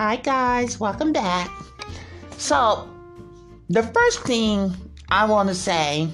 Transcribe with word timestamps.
Hi, 0.00 0.14
guys, 0.14 0.78
welcome 0.78 1.12
back. 1.12 1.50
So, 2.36 2.88
the 3.68 3.82
first 3.82 4.20
thing 4.20 4.72
I 5.08 5.26
want 5.26 5.48
to 5.48 5.56
say, 5.56 6.08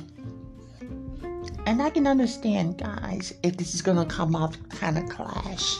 and 1.66 1.82
I 1.82 1.90
can 1.90 2.06
understand, 2.06 2.78
guys, 2.78 3.34
if 3.42 3.58
this 3.58 3.74
is 3.74 3.82
going 3.82 3.98
to 3.98 4.06
come 4.06 4.34
off 4.34 4.56
kind 4.70 4.96
of 4.96 5.06
clash. 5.10 5.76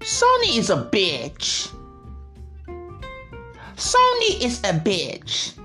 Sony 0.00 0.58
is 0.58 0.70
a 0.70 0.90
bitch. 0.90 1.72
Sony 3.76 4.42
is 4.42 4.58
a 4.64 4.72
bitch. 4.72 5.56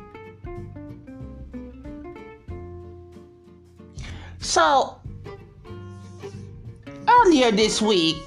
So, 4.38 5.02
earlier 7.08 7.50
this 7.50 7.82
week, 7.82 8.18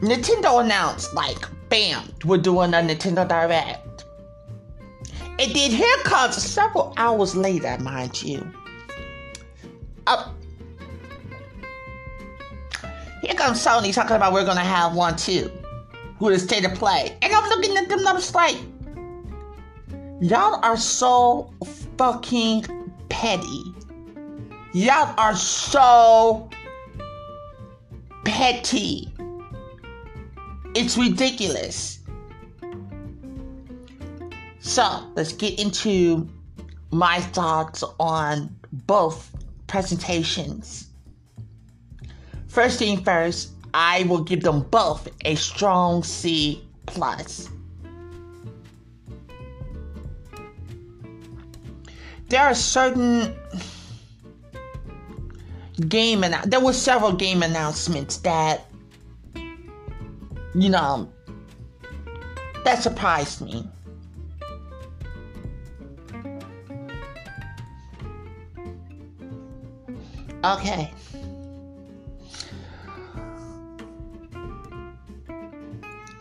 Nintendo 0.00 0.64
announced, 0.64 1.14
like, 1.14 1.46
bam, 1.68 2.02
we're 2.24 2.38
doing 2.38 2.72
a 2.72 2.78
Nintendo 2.78 3.28
Direct. 3.28 4.04
And 5.38 5.54
then 5.54 5.70
here 5.70 5.96
comes 6.04 6.36
several 6.36 6.94
hours 6.96 7.34
later, 7.36 7.76
mind 7.80 8.22
you. 8.22 8.46
Up. 10.06 10.34
Here 13.22 13.34
comes 13.34 13.64
Sony 13.64 13.94
talking 13.94 14.16
about 14.16 14.32
we're 14.32 14.44
gonna 14.44 14.60
have 14.60 14.94
one 14.94 15.16
too. 15.16 15.50
With 16.18 16.34
a 16.34 16.38
state 16.38 16.64
of 16.64 16.74
play. 16.74 17.16
And 17.22 17.32
I'm 17.32 17.48
looking 17.48 17.76
at 17.76 17.88
them 17.88 18.00
and 18.00 18.08
I'm 18.08 18.16
just 18.16 18.34
like, 18.34 18.56
y'all 20.20 20.62
are 20.62 20.76
so 20.76 21.52
fucking 21.96 22.66
petty. 23.08 23.62
Y'all 24.72 25.14
are 25.18 25.34
so 25.36 26.48
petty. 28.24 29.10
It's 30.74 30.96
ridiculous. 30.96 31.98
So 34.60 35.10
let's 35.16 35.32
get 35.32 35.58
into 35.58 36.28
my 36.92 37.20
thoughts 37.20 37.82
on 37.98 38.54
both 38.72 39.34
presentations. 39.66 40.88
First 42.46 42.78
thing 42.78 43.02
first, 43.02 43.50
I 43.74 44.04
will 44.04 44.22
give 44.22 44.42
them 44.42 44.62
both 44.62 45.08
a 45.24 45.34
strong 45.34 46.02
C 46.02 46.62
plus. 46.86 47.48
There 52.28 52.40
are 52.40 52.54
certain 52.54 53.34
game 55.88 56.22
and 56.22 56.34
there 56.50 56.60
were 56.60 56.72
several 56.72 57.12
game 57.12 57.42
announcements 57.42 58.18
that 58.18 58.69
you 60.54 60.68
know 60.68 61.10
that 62.64 62.82
surprised 62.82 63.40
me. 63.40 63.66
Okay. 70.44 70.92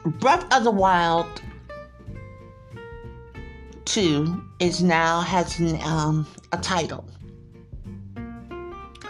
Breath 0.06 0.46
of 0.53 0.63
the 0.63 0.72
Wild 0.72 1.41
2 3.85 4.44
is 4.59 4.84
now 4.84 5.22
has 5.22 5.59
um, 5.84 6.28
a 6.51 6.57
title. 6.57 7.09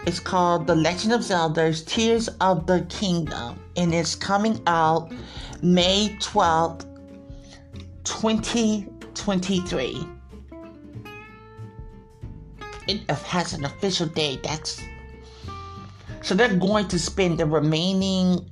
It's 0.06 0.20
called 0.20 0.66
The 0.66 0.76
Legend 0.76 1.14
of 1.14 1.24
Zelda's 1.24 1.84
Tears 1.84 2.30
of 2.40 2.66
the 2.66 2.86
Kingdom 2.90 3.60
and 3.76 3.94
it's 3.94 4.16
coming 4.16 4.62
out 4.66 5.12
May 5.62 6.16
12th, 6.20 6.86
2023. 8.06 10.08
It 12.88 13.12
has 13.12 13.54
an 13.54 13.66
official 13.66 14.08
date. 14.08 14.42
That's 14.42 14.82
so 16.22 16.36
they're 16.36 16.56
going 16.56 16.88
to 16.88 17.00
spend 17.00 17.38
the 17.38 17.46
remaining 17.46 18.50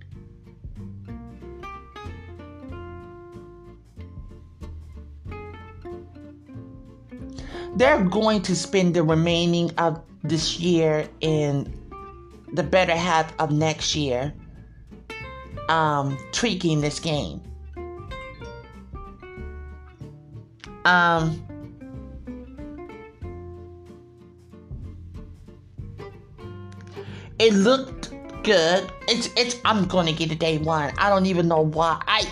they're 7.75 8.03
going 8.03 8.41
to 8.41 8.55
spend 8.55 8.95
the 8.95 9.03
remaining 9.03 9.69
of 9.77 10.01
this 10.23 10.59
year 10.59 11.07
in 11.21 11.73
the 12.53 12.63
better 12.63 12.95
half 12.95 13.33
of 13.39 13.51
next 13.51 13.95
year 13.95 14.33
um, 15.69 16.17
tweaking 16.31 16.81
this 16.81 16.99
game. 16.99 17.41
Um, 20.85 21.43
it 27.39 27.53
looked 27.53 28.11
good. 28.43 28.89
It's 29.09 29.29
it's. 29.35 29.57
I'm 29.65 29.85
gonna 29.85 30.13
get 30.13 30.31
a 30.31 30.35
day 30.35 30.57
one. 30.57 30.93
I 30.97 31.09
don't 31.09 31.25
even 31.25 31.47
know 31.49 31.61
why. 31.61 32.01
I 32.07 32.31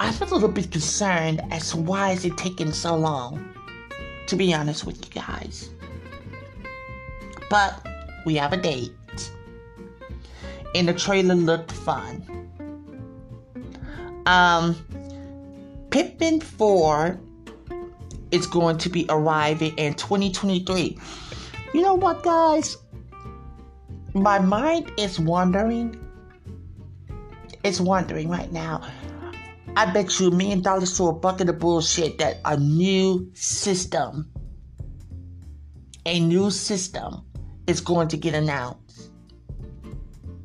I 0.00 0.10
feel 0.12 0.28
a 0.28 0.34
little 0.34 0.48
bit 0.48 0.70
concerned 0.70 1.42
as 1.50 1.70
to 1.70 1.76
why 1.76 2.12
is 2.12 2.24
it 2.24 2.36
taking 2.38 2.72
so 2.72 2.96
long. 2.96 3.53
To 4.28 4.36
be 4.36 4.54
honest 4.54 4.86
with 4.86 5.04
you 5.04 5.20
guys, 5.22 5.68
but 7.50 7.86
we 8.24 8.36
have 8.36 8.52
a 8.52 8.56
date 8.56 8.92
and 10.74 10.88
the 10.88 10.94
trailer 10.94 11.34
looked 11.34 11.72
fun. 11.72 12.22
Um, 14.26 14.74
Pikmin 15.90 16.42
4 16.42 17.20
is 18.30 18.46
going 18.46 18.78
to 18.78 18.88
be 18.88 19.06
arriving 19.08 19.76
in 19.76 19.94
2023. 19.94 20.98
You 21.72 21.82
know 21.82 21.94
what, 21.94 22.22
guys? 22.22 22.76
My 24.14 24.38
mind 24.38 24.90
is 24.98 25.20
wondering. 25.20 26.00
It's 27.62 27.80
wondering 27.80 28.28
right 28.28 28.50
now. 28.52 28.82
I 29.76 29.86
bet 29.86 30.20
you 30.20 30.28
a 30.28 30.30
million 30.30 30.62
dollars 30.62 30.96
to 30.98 31.08
a 31.08 31.12
bucket 31.12 31.48
of 31.48 31.58
bullshit 31.58 32.18
that 32.18 32.38
a 32.44 32.56
new 32.56 33.28
system, 33.34 34.30
a 36.06 36.20
new 36.20 36.50
system, 36.50 37.24
is 37.66 37.80
going 37.80 38.06
to 38.08 38.16
get 38.16 38.34
announced 38.34 39.10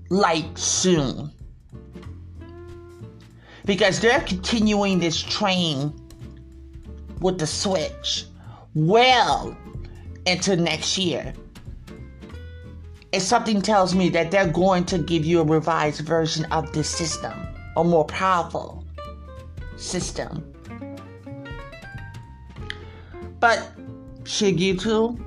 like 0.09 0.57
soon. 0.57 1.31
Because 3.65 3.99
they're 3.99 4.21
continuing 4.21 4.99
this 4.99 5.21
train 5.21 5.93
with 7.19 7.37
the 7.37 7.45
Switch 7.45 8.25
well 8.73 9.55
into 10.25 10.55
next 10.55 10.97
year. 10.97 11.35
And 13.13 13.21
something 13.21 13.61
tells 13.61 13.93
me 13.93 14.09
that 14.09 14.31
they're 14.31 14.47
going 14.47 14.85
to 14.85 14.97
give 14.97 15.23
you 15.23 15.41
a 15.41 15.43
revised 15.43 16.01
version 16.01 16.45
of 16.45 16.71
this 16.73 16.89
system, 16.89 17.33
a 17.77 17.83
more 17.83 18.05
powerful 18.05 18.78
system. 19.79 20.45
But 23.39 23.71
Shigeru, 24.23 25.17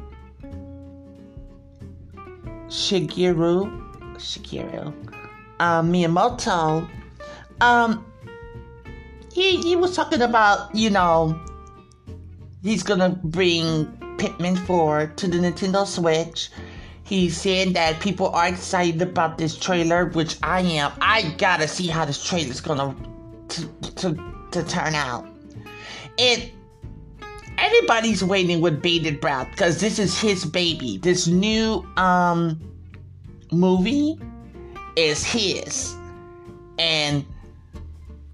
Shigeru 2.69 3.83
Shigeru 4.17 4.87
um, 5.61 5.93
Miyamoto, 5.93 6.89
um, 7.61 8.05
he 9.33 9.57
he 9.63 9.77
was 9.77 9.97
talking 9.97 10.23
about 10.23 10.75
you 10.75 10.91
know 10.91 11.41
he's 12.63 12.83
gonna 12.83 13.11
bring 13.25 13.87
Pikmin 14.19 14.59
4 14.67 15.07
to 15.17 15.27
the 15.27 15.39
Nintendo 15.39 15.87
Switch. 15.87 16.51
He's 17.05 17.37
saying 17.37 17.73
that 17.73 18.01
people 18.01 18.29
are 18.29 18.49
excited 18.49 19.03
about 19.03 19.37
this 19.37 19.57
trailer, 19.57 20.07
which 20.07 20.37
I 20.43 20.61
am. 20.61 20.93
I 21.01 21.35
gotta 21.39 21.67
see 21.67 21.87
how 21.89 22.05
this 22.05 22.23
trailer's 22.23 22.61
gonna 22.61 22.95
to 23.49 23.67
to, 23.97 24.32
to 24.53 24.63
turn 24.63 24.95
out. 24.95 25.27
It 26.19 26.53
everybody's 27.59 28.25
waiting 28.25 28.61
with 28.61 28.83
bated 28.83 29.21
breath 29.21 29.49
because 29.51 29.81
this 29.81 29.99
is 29.99 30.19
his 30.19 30.45
baby. 30.45 30.99
This 30.99 31.27
new 31.27 31.87
um 31.97 32.61
movie 33.51 34.19
is 34.97 35.25
his. 35.25 35.95
and 36.79 37.25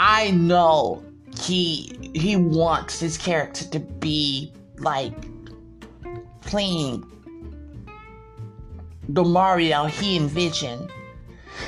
I 0.00 0.30
know 0.30 1.02
he 1.40 2.10
he 2.14 2.36
wants 2.36 3.00
his 3.00 3.18
character 3.18 3.64
to 3.66 3.80
be 3.80 4.52
like 4.78 5.12
playing 6.40 7.04
the 9.08 9.24
Mario 9.24 9.86
he 9.86 10.16
envisioned. 10.16 10.90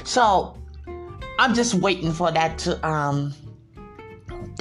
So 0.04 0.56
I'm 1.38 1.54
just 1.54 1.74
waiting 1.74 2.12
for 2.12 2.30
that 2.30 2.58
to 2.60 2.86
um 2.86 3.34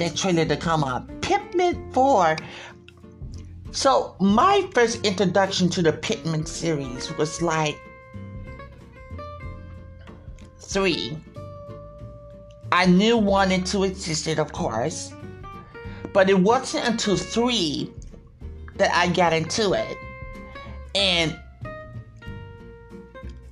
that 0.00 0.16
trailer 0.16 0.44
to 0.44 0.56
come 0.56 0.82
up. 0.82 1.06
Pikmin 1.20 1.92
4. 1.92 2.36
So 3.70 4.16
my 4.18 4.68
first 4.74 5.04
introduction 5.06 5.68
to 5.70 5.82
the 5.82 5.92
Pikmin 5.92 6.46
series 6.46 7.16
was 7.16 7.40
like 7.40 7.78
three. 10.58 11.16
I 12.72 12.86
knew 12.86 13.16
one 13.16 13.52
and 13.52 13.66
two 13.66 13.84
existed, 13.84 14.38
of 14.38 14.52
course, 14.52 15.12
but 16.12 16.28
it 16.28 16.38
wasn't 16.38 16.86
until 16.86 17.16
three 17.16 17.92
that 18.76 18.90
I 18.92 19.08
got 19.08 19.32
into 19.32 19.72
it. 19.72 19.96
And 20.94 21.38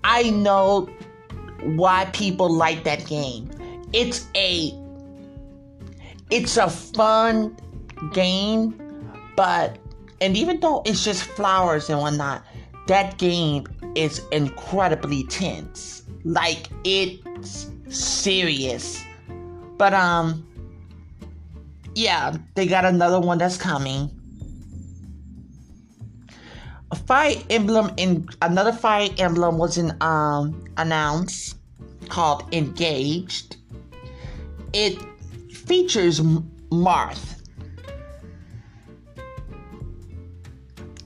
I 0.03 0.31
know 0.31 0.89
why 1.63 2.07
people 2.07 2.53
like 2.53 2.85
that 2.85 3.07
game. 3.07 3.51
It's 3.93 4.27
a 4.35 4.73
it's 6.31 6.57
a 6.57 6.69
fun 6.69 7.57
game, 8.13 8.75
but 9.37 9.79
and 10.21 10.37
even 10.37 10.61
though 10.61 10.83
it's 10.85 11.05
just 11.05 11.23
flowers 11.23 11.89
and 11.89 12.01
whatnot, 12.01 12.45
that 12.87 13.19
game 13.19 13.67
is 13.95 14.23
incredibly 14.33 15.25
tense. 15.25 16.03
Like 16.25 16.69
it's 16.85 17.71
serious. 17.89 19.03
But 19.77 19.95
um 19.95 20.45
yeah, 21.95 22.37
they 22.55 22.67
got 22.67 22.85
another 22.85 23.21
one 23.21 23.39
that's 23.39 23.57
coming. 23.57 24.11
A 26.91 26.97
Fire 26.97 27.35
Emblem 27.51 27.93
in 27.97 28.29
another 28.41 28.73
Fire 28.73 29.09
Emblem 29.19 29.59
was 29.59 29.79
in, 29.79 29.97
um 30.01 30.65
announced 30.77 31.59
called 32.09 32.45
Engaged. 32.53 33.57
It 34.73 34.99
features 35.69 36.21
Marth. 36.71 37.37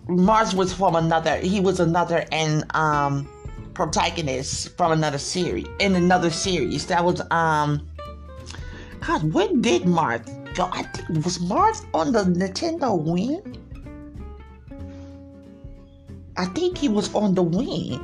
Marth 0.07 0.55
was 0.55 0.73
from 0.73 0.95
another. 0.97 1.37
He 1.39 1.61
was 1.61 1.81
another 1.81 2.25
and 2.33 2.65
um 2.75 3.29
protagonist 3.75 4.77
from 4.77 4.93
another 4.93 5.19
series 5.19 5.67
in 5.81 5.95
another 5.97 6.31
series 6.31 6.87
that 6.87 7.05
was 7.05 7.21
um 7.31 7.87
God 9.01 9.33
when 9.33 9.61
did 9.63 9.83
Marth 9.83 10.27
go 10.55 10.69
I 10.73 10.83
think 10.83 11.25
was 11.25 11.39
Marth 11.39 11.85
on 11.95 12.13
the 12.13 12.23
Nintendo 12.25 12.93
Wii 13.03 13.41
I 16.37 16.45
think 16.47 16.79
he 16.79 16.89
was 16.89 17.15
on 17.15 17.35
the 17.35 17.43
Wii 17.43 17.97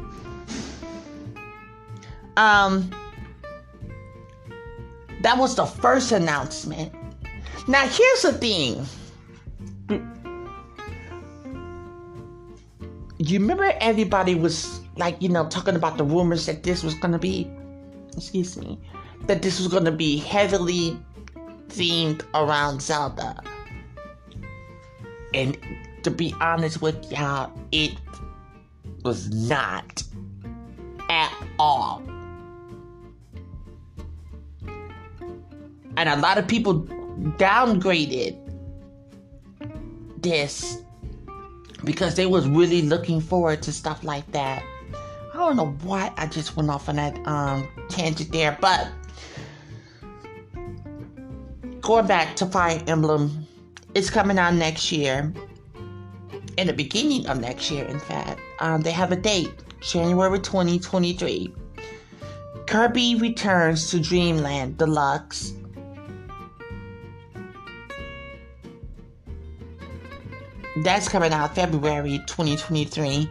um 2.37 2.91
that 5.23 5.37
was 5.37 5.55
the 5.57 5.67
first 5.67 6.13
announcement 6.13 6.93
now 7.67 7.87
here's 7.87 8.23
the 8.23 8.33
thing 8.33 8.87
you 13.19 13.39
remember 13.39 13.73
everybody 13.81 14.35
was 14.35 14.81
like 14.97 15.21
you 15.21 15.29
know 15.29 15.49
talking 15.49 15.77
about 15.77 15.99
the 15.99 16.05
rumors 16.05 16.47
that 16.47 16.63
this 16.63 16.83
was 16.83 16.95
gonna 16.95 17.19
be 17.19 17.51
excuse 18.17 18.57
me 18.57 18.79
that 19.27 19.43
this 19.43 19.59
was 19.59 19.69
gonna 19.69 19.93
be 19.93 20.17
heavily 20.17 20.99
themed 21.69 22.23
around 22.35 22.83
Zelda. 22.83 23.41
And 25.35 25.57
to 26.03 26.11
be 26.11 26.35
honest 26.41 26.81
with 26.81 27.11
y'all, 27.13 27.53
it 27.73 27.95
was 29.05 29.29
not 29.49 30.03
at 31.09 31.33
all. 31.59 32.03
And 35.99 36.09
a 36.09 36.15
lot 36.15 36.39
of 36.39 36.47
people 36.47 36.83
downgraded 37.39 38.39
this 40.23 40.81
because 41.83 42.15
they 42.15 42.27
was 42.27 42.49
really 42.49 42.83
looking 42.83 43.21
forward 43.21 43.63
to 43.63 43.73
stuff 43.73 44.05
like 44.05 44.31
that. 44.31 44.63
I 45.35 45.37
don't 45.37 45.57
know 45.57 45.77
why 45.83 46.13
I 46.17 46.29
just 46.29 46.55
went 46.57 46.71
off 46.71 46.89
on 46.89 46.97
that 46.97 47.19
um, 47.27 47.67
tangent 47.89 48.31
there, 48.31 48.57
but 48.61 48.89
going 51.81 52.07
back 52.07 52.37
to 52.37 52.47
Fire 52.47 52.81
Emblem, 52.87 53.45
it's 53.97 54.09
coming 54.09 54.39
out 54.39 54.55
next 54.55 54.93
year. 54.93 55.33
In 56.57 56.69
the 56.69 56.73
beginning 56.73 57.27
of 57.27 57.41
next 57.41 57.73
year, 57.73 57.85
in 57.87 57.99
fact, 57.99 58.41
um, 58.61 58.83
they 58.83 58.93
have 58.93 59.11
a 59.11 59.17
date, 59.17 59.51
January 59.81 60.39
2023. 60.39 61.53
Kirby 62.69 63.17
returns 63.17 63.91
to 63.91 63.99
Dreamland 63.99 64.79
Deluxe. 64.79 65.55
That's 70.85 71.09
coming 71.09 71.33
out 71.33 71.55
February 71.55 72.21
2023. 72.27 73.29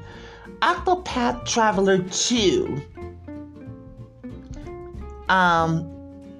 Octopath 0.61 1.45
Traveler 1.45 1.99
2. 1.99 2.81
Um, 5.29 5.93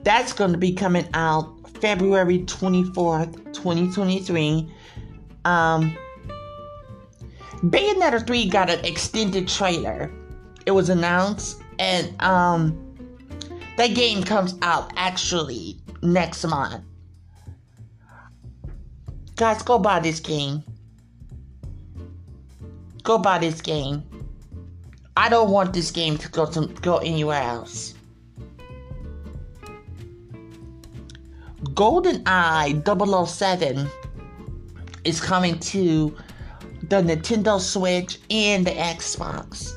that's 0.03 0.33
going 0.33 0.51
to 0.51 0.57
be 0.57 0.73
coming 0.73 1.07
out 1.13 1.53
February 1.81 2.39
24th, 2.39 3.35
2023. 3.53 4.71
Um, 5.45 5.97
Bayonetta 7.63 8.25
3 8.25 8.49
got 8.49 8.69
an 8.69 8.83
extended 8.85 9.47
trailer. 9.47 10.11
It 10.65 10.71
was 10.71 10.89
announced, 10.89 11.61
and 11.79 12.21
um, 12.21 12.83
that 13.77 13.93
game 13.93 14.23
comes 14.23 14.55
out 14.61 14.91
actually 14.95 15.77
next 16.01 16.43
month. 16.45 16.83
Guys, 19.35 19.61
go 19.61 19.77
buy 19.77 19.99
this 19.99 20.19
game. 20.19 20.63
Go 23.03 23.17
buy 23.17 23.39
this 23.39 23.61
game. 23.61 24.03
I 25.15 25.29
don't 25.29 25.49
want 25.49 25.73
this 25.73 25.91
game 25.91 26.17
to 26.17 26.29
go 26.29 26.45
to 26.45 26.67
go 26.81 26.97
anywhere 26.97 27.41
else. 27.41 27.95
GoldenEye 31.73 33.27
007 33.27 33.89
is 35.03 35.19
coming 35.19 35.59
to 35.59 36.15
the 36.89 36.97
Nintendo 36.97 37.59
Switch 37.59 38.19
and 38.29 38.65
the 38.65 38.71
Xbox. 38.71 39.73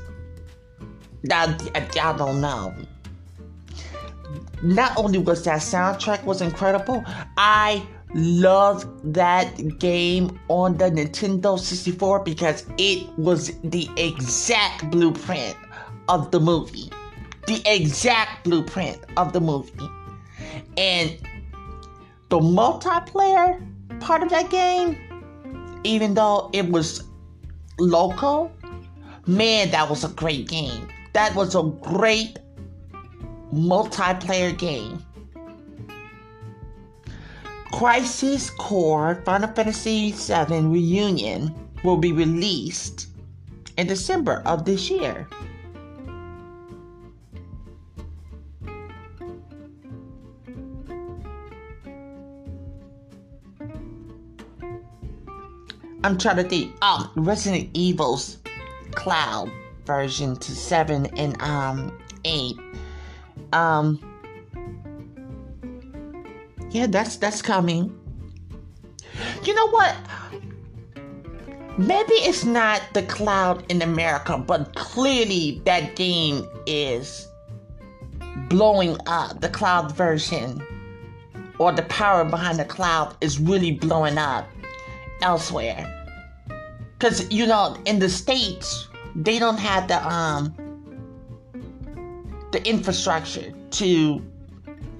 Now, 1.22 1.56
I 1.74 2.14
don't 2.16 2.40
know. 2.40 2.74
Not 4.62 4.96
only 4.98 5.18
was 5.18 5.44
that 5.44 5.60
soundtrack 5.60 6.24
was 6.24 6.42
incredible, 6.42 7.04
I 7.36 7.86
love 8.14 8.86
that 9.12 9.78
game 9.78 10.38
on 10.48 10.76
the 10.76 10.90
Nintendo 10.90 11.58
64 11.58 12.24
because 12.24 12.66
it 12.78 13.08
was 13.18 13.52
the 13.62 13.88
exact 13.96 14.90
blueprint 14.90 15.56
of 16.08 16.30
the 16.30 16.40
movie. 16.40 16.90
The 17.46 17.62
exact 17.66 18.44
blueprint 18.44 18.98
of 19.16 19.32
the 19.32 19.40
movie. 19.40 19.88
And 20.76 21.16
the 22.28 22.38
multiplayer 22.38 23.66
part 24.00 24.22
of 24.22 24.30
that 24.30 24.50
game, 24.50 24.96
even 25.84 26.14
though 26.14 26.50
it 26.52 26.68
was 26.68 27.04
local, 27.78 28.52
man, 29.26 29.70
that 29.70 29.88
was 29.88 30.04
a 30.04 30.08
great 30.08 30.48
game. 30.48 30.88
That 31.12 31.34
was 31.34 31.54
a 31.54 31.62
great 31.62 32.38
multiplayer 33.52 34.56
game. 34.56 35.04
Crisis 37.72 38.50
Core 38.50 39.22
Final 39.24 39.48
Fantasy 39.52 40.12
VII 40.12 40.66
Reunion 40.66 41.54
will 41.82 41.96
be 41.96 42.12
released 42.12 43.08
in 43.76 43.86
December 43.86 44.42
of 44.44 44.64
this 44.64 44.90
year. 44.90 45.26
I'm 56.02 56.16
trying 56.16 56.36
to 56.36 56.44
think. 56.44 56.74
Oh, 56.82 57.10
Resident 57.16 57.70
Evil's 57.74 58.38
Cloud 58.92 59.50
version 59.84 60.36
to 60.36 60.52
seven 60.52 61.06
and 61.16 61.40
um 61.42 61.98
eight. 62.24 62.58
Um, 63.52 64.09
yeah, 66.70 66.86
that's 66.86 67.16
that's 67.16 67.42
coming. 67.42 67.96
You 69.44 69.54
know 69.54 69.68
what? 69.68 69.96
Maybe 71.78 72.12
it's 72.12 72.44
not 72.44 72.82
the 72.92 73.02
cloud 73.04 73.64
in 73.70 73.82
America, 73.82 74.36
but 74.38 74.74
clearly 74.74 75.62
that 75.64 75.96
game 75.96 76.46
is 76.66 77.26
blowing 78.48 78.96
up. 79.06 79.40
The 79.40 79.48
cloud 79.48 79.96
version 79.96 80.62
or 81.58 81.72
the 81.72 81.82
power 81.82 82.24
behind 82.24 82.58
the 82.58 82.64
cloud 82.64 83.16
is 83.20 83.38
really 83.38 83.72
blowing 83.72 84.18
up 84.18 84.48
elsewhere. 85.22 85.96
Cause 86.98 87.30
you 87.30 87.46
know, 87.46 87.76
in 87.86 87.98
the 87.98 88.08
states, 88.08 88.88
they 89.14 89.38
don't 89.38 89.58
have 89.58 89.88
the 89.88 90.06
um 90.06 90.54
the 92.52 92.66
infrastructure 92.68 93.52
to 93.70 94.24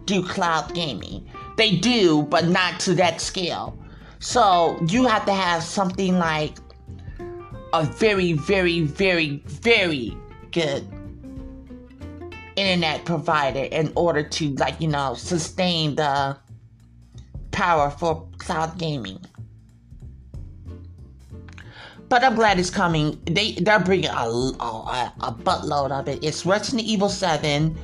do 0.06 0.22
cloud 0.22 0.74
gaming. 0.74 1.28
They 1.60 1.76
do, 1.76 2.22
but 2.22 2.48
not 2.48 2.80
to 2.80 2.94
that 2.94 3.20
scale. 3.20 3.78
So 4.18 4.78
you 4.88 5.06
have 5.06 5.26
to 5.26 5.34
have 5.34 5.62
something 5.62 6.18
like 6.18 6.56
a 7.74 7.84
very, 7.84 8.32
very, 8.32 8.80
very, 8.80 9.42
very 9.44 10.16
good 10.52 10.88
internet 12.56 13.04
provider 13.04 13.64
in 13.64 13.92
order 13.94 14.22
to 14.22 14.54
like, 14.54 14.80
you 14.80 14.88
know, 14.88 15.12
sustain 15.12 15.96
the 15.96 16.38
power 17.50 17.90
for 17.90 18.26
cloud 18.38 18.78
gaming. 18.78 19.18
But 22.08 22.24
I'm 22.24 22.36
glad 22.36 22.58
it's 22.58 22.70
coming. 22.70 23.20
They 23.26 23.52
they're 23.52 23.80
bringing 23.80 24.08
a, 24.08 24.24
a, 24.24 25.12
a 25.20 25.30
buttload 25.30 25.90
of 25.90 26.08
it. 26.08 26.24
It's 26.24 26.46
Resident 26.46 26.88
Evil 26.88 27.10
7, 27.10 27.76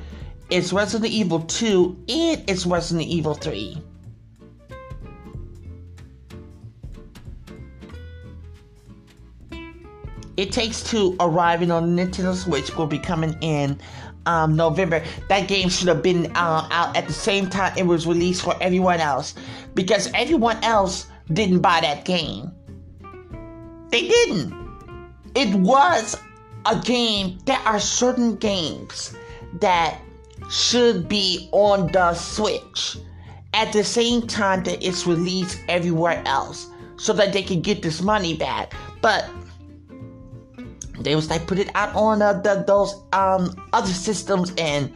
it's 0.51 0.73
Resident 0.73 1.11
Evil 1.13 1.41
2, 1.41 2.05
and 2.09 2.45
it's 2.49 2.67
Resident 2.67 3.09
Evil 3.09 3.35
3. 3.35 3.83
It 10.37 10.53
Takes 10.53 10.83
Two 10.83 11.17
arriving 11.19 11.71
on 11.71 11.97
Nintendo 11.97 12.35
Switch 12.35 12.77
will 12.77 12.87
be 12.87 12.99
coming 12.99 13.37
in 13.41 13.81
um, 14.27 14.55
November. 14.55 15.03
That 15.29 15.49
game 15.49 15.71
should 15.71 15.89
have 15.89 16.03
been 16.03 16.27
uh, 16.37 16.69
out 16.71 16.95
at 16.95 17.07
the 17.07 17.13
same 17.13 17.49
time 17.49 17.73
it 17.77 17.87
was 17.87 18.07
released 18.07 18.43
for 18.43 18.55
everyone 18.61 19.01
else 19.01 19.35
because 19.75 20.11
everyone 20.13 20.63
else 20.63 21.07
didn't 21.33 21.61
buy 21.61 21.81
that 21.81 22.05
game. 22.05 22.53
They 23.91 24.09
didn't. 24.09 24.53
It 25.35 25.55
was 25.55 26.19
a 26.67 26.79
game. 26.81 27.39
There 27.47 27.59
are 27.59 27.81
certain 27.81 28.37
games 28.37 29.17
that 29.61 29.99
should 30.51 31.09
be 31.09 31.49
on 31.53 31.91
the 31.93 32.15
Switch 32.15 32.97
at 33.55 33.73
the 33.73 33.83
same 33.83 34.27
time 34.27 34.63
that 34.65 34.83
it's 34.87 35.07
released 35.07 35.61
everywhere 35.69 36.23
else 36.27 36.69
so 36.97 37.13
that 37.13 37.33
they 37.33 37.43
can 37.43 37.61
get 37.61 37.83
this 37.83 38.03
money 38.03 38.35
back. 38.35 38.73
But 39.01 39.29
they 41.01 41.15
was 41.15 41.31
like 41.31 41.47
put 41.47 41.59
it 41.59 41.71
out 41.75 41.95
on 41.95 42.23
uh, 42.23 42.35
the, 42.35 42.65
those 42.67 43.03
um, 43.13 43.55
other 43.73 43.93
systems 43.93 44.53
and 44.59 44.93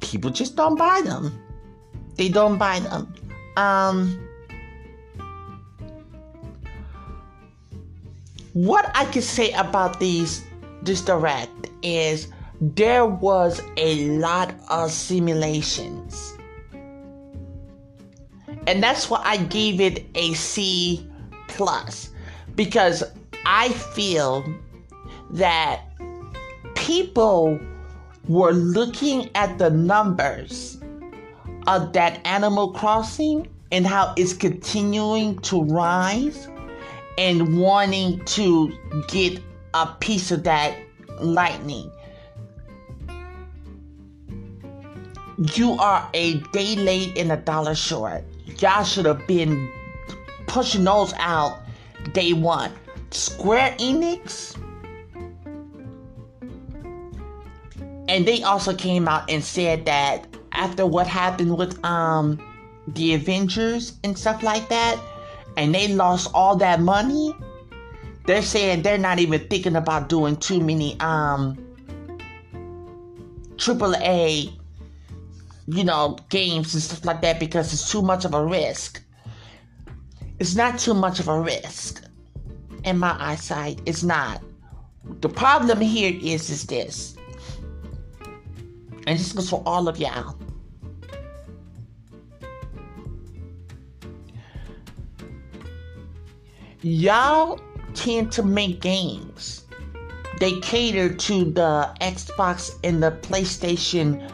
people 0.00 0.30
just 0.30 0.56
don't 0.56 0.76
buy 0.76 1.02
them. 1.04 1.38
They 2.16 2.28
don't 2.28 2.58
buy 2.58 2.80
them. 2.80 3.12
Um, 3.56 4.26
what 8.52 8.90
I 8.94 9.04
can 9.06 9.22
say 9.22 9.52
about 9.52 10.00
these 10.00 10.44
this 10.82 11.02
direct 11.02 11.70
is 11.82 12.28
there 12.60 13.06
was 13.06 13.62
a 13.76 14.08
lot 14.18 14.54
of 14.68 14.90
simulations. 14.90 16.36
And 18.66 18.82
that's 18.82 19.08
why 19.08 19.22
I 19.24 19.38
gave 19.38 19.80
it 19.80 20.04
a 20.14 20.34
C 20.34 21.08
plus 21.48 22.10
because 22.54 23.02
I 23.46 23.70
feel 23.70 24.44
that 25.30 25.82
people 26.74 27.58
were 28.28 28.52
looking 28.52 29.30
at 29.34 29.58
the 29.58 29.70
numbers 29.70 30.78
of 31.66 31.92
that 31.94 32.24
Animal 32.26 32.72
Crossing 32.72 33.48
and 33.72 33.86
how 33.86 34.12
it's 34.16 34.34
continuing 34.34 35.38
to 35.40 35.62
rise 35.64 36.48
and 37.16 37.58
wanting 37.58 38.22
to 38.24 38.70
get 39.08 39.40
a 39.74 39.86
piece 40.00 40.30
of 40.30 40.44
that 40.44 40.76
lightning. 41.20 41.90
You 45.40 45.72
are 45.72 46.06
a 46.12 46.34
day 46.52 46.76
late 46.76 47.16
and 47.16 47.32
a 47.32 47.36
dollar 47.38 47.74
short. 47.74 48.24
Y'all 48.58 48.84
should 48.84 49.06
have 49.06 49.26
been 49.26 49.72
pushing 50.46 50.84
those 50.84 51.14
out 51.16 51.60
day 52.12 52.34
one. 52.34 52.72
Square 53.10 53.76
Enix 53.78 54.56
and 58.10 58.26
they 58.26 58.42
also 58.42 58.74
came 58.74 59.08
out 59.08 59.30
and 59.30 59.42
said 59.42 59.86
that 59.86 60.26
after 60.52 60.84
what 60.84 61.06
happened 61.06 61.56
with 61.56 61.82
um 61.86 62.38
the 62.88 63.14
Avengers 63.14 63.98
and 64.04 64.18
stuff 64.18 64.42
like 64.42 64.68
that, 64.68 65.00
and 65.56 65.74
they 65.74 65.88
lost 65.88 66.28
all 66.34 66.56
that 66.56 66.80
money, 66.80 67.34
they're 68.26 68.42
saying 68.42 68.82
they're 68.82 68.98
not 68.98 69.20
even 69.20 69.40
thinking 69.48 69.76
about 69.76 70.10
doing 70.10 70.36
too 70.36 70.60
many 70.60 70.98
um 71.00 71.56
triple 73.56 73.94
A 73.96 74.52
you 75.72 75.84
know 75.84 76.16
games 76.28 76.74
and 76.74 76.82
stuff 76.82 77.04
like 77.04 77.20
that 77.22 77.40
because 77.40 77.72
it's 77.72 77.90
too 77.90 78.02
much 78.02 78.24
of 78.24 78.34
a 78.34 78.44
risk. 78.44 79.02
It's 80.38 80.54
not 80.54 80.78
too 80.78 80.94
much 80.94 81.20
of 81.20 81.28
a 81.28 81.40
risk 81.40 82.04
in 82.84 82.98
my 82.98 83.16
eyesight. 83.18 83.80
It's 83.86 84.02
not. 84.02 84.42
The 85.20 85.28
problem 85.28 85.80
here 85.80 86.18
is 86.22 86.50
is 86.50 86.64
this 86.64 87.16
and 89.06 89.18
this 89.18 89.32
goes 89.32 89.50
for 89.50 89.62
all 89.66 89.88
of 89.88 89.98
y'all. 89.98 90.36
Y'all 96.82 97.60
tend 97.94 98.32
to 98.32 98.42
make 98.42 98.80
games. 98.80 99.64
They 100.38 100.60
cater 100.60 101.12
to 101.12 101.44
the 101.44 101.94
Xbox 102.00 102.78
and 102.84 103.02
the 103.02 103.10
PlayStation 103.10 104.30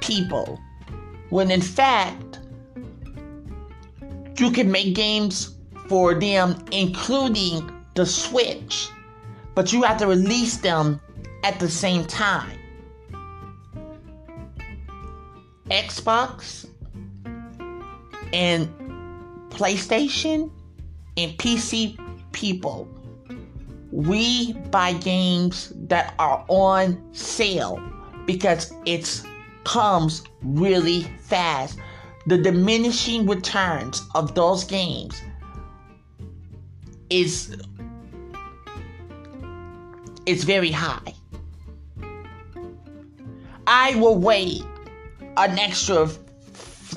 people. 0.00 0.60
When 1.30 1.50
in 1.50 1.60
fact, 1.60 2.40
you 4.38 4.50
can 4.50 4.70
make 4.70 4.94
games 4.94 5.56
for 5.88 6.14
them, 6.14 6.64
including 6.72 7.70
the 7.94 8.06
Switch, 8.06 8.88
but 9.54 9.72
you 9.72 9.82
have 9.82 9.98
to 9.98 10.06
release 10.06 10.56
them 10.56 11.00
at 11.44 11.58
the 11.60 11.68
same 11.68 12.04
time. 12.06 12.58
Xbox 15.68 16.68
and 18.32 18.68
PlayStation 19.50 20.50
and 21.16 21.32
PC 21.38 21.98
people, 22.32 22.88
we 23.92 24.52
buy 24.70 24.92
games 24.94 25.72
that 25.88 26.14
are 26.18 26.44
on 26.48 27.00
sale 27.12 27.80
because 28.26 28.72
it 28.86 29.22
comes 29.64 30.22
really 30.42 31.02
fast. 31.20 31.78
The 32.26 32.38
diminishing 32.38 33.26
returns 33.26 34.02
of 34.14 34.34
those 34.34 34.64
games 34.64 35.20
is 37.08 37.56
is 40.26 40.44
very 40.44 40.70
high. 40.70 41.14
I 43.66 43.94
will 43.96 44.16
wait 44.16 44.62
an 45.36 45.58
extra 45.58 46.08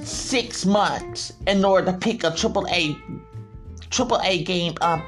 six 0.03 0.65
months 0.65 1.33
in 1.47 1.63
order 1.63 1.91
to 1.91 1.97
pick 1.97 2.23
a 2.23 2.31
triple 2.31 2.67
A 2.69 2.95
triple 3.89 4.19
A 4.23 4.43
game 4.43 4.73
up 4.81 5.01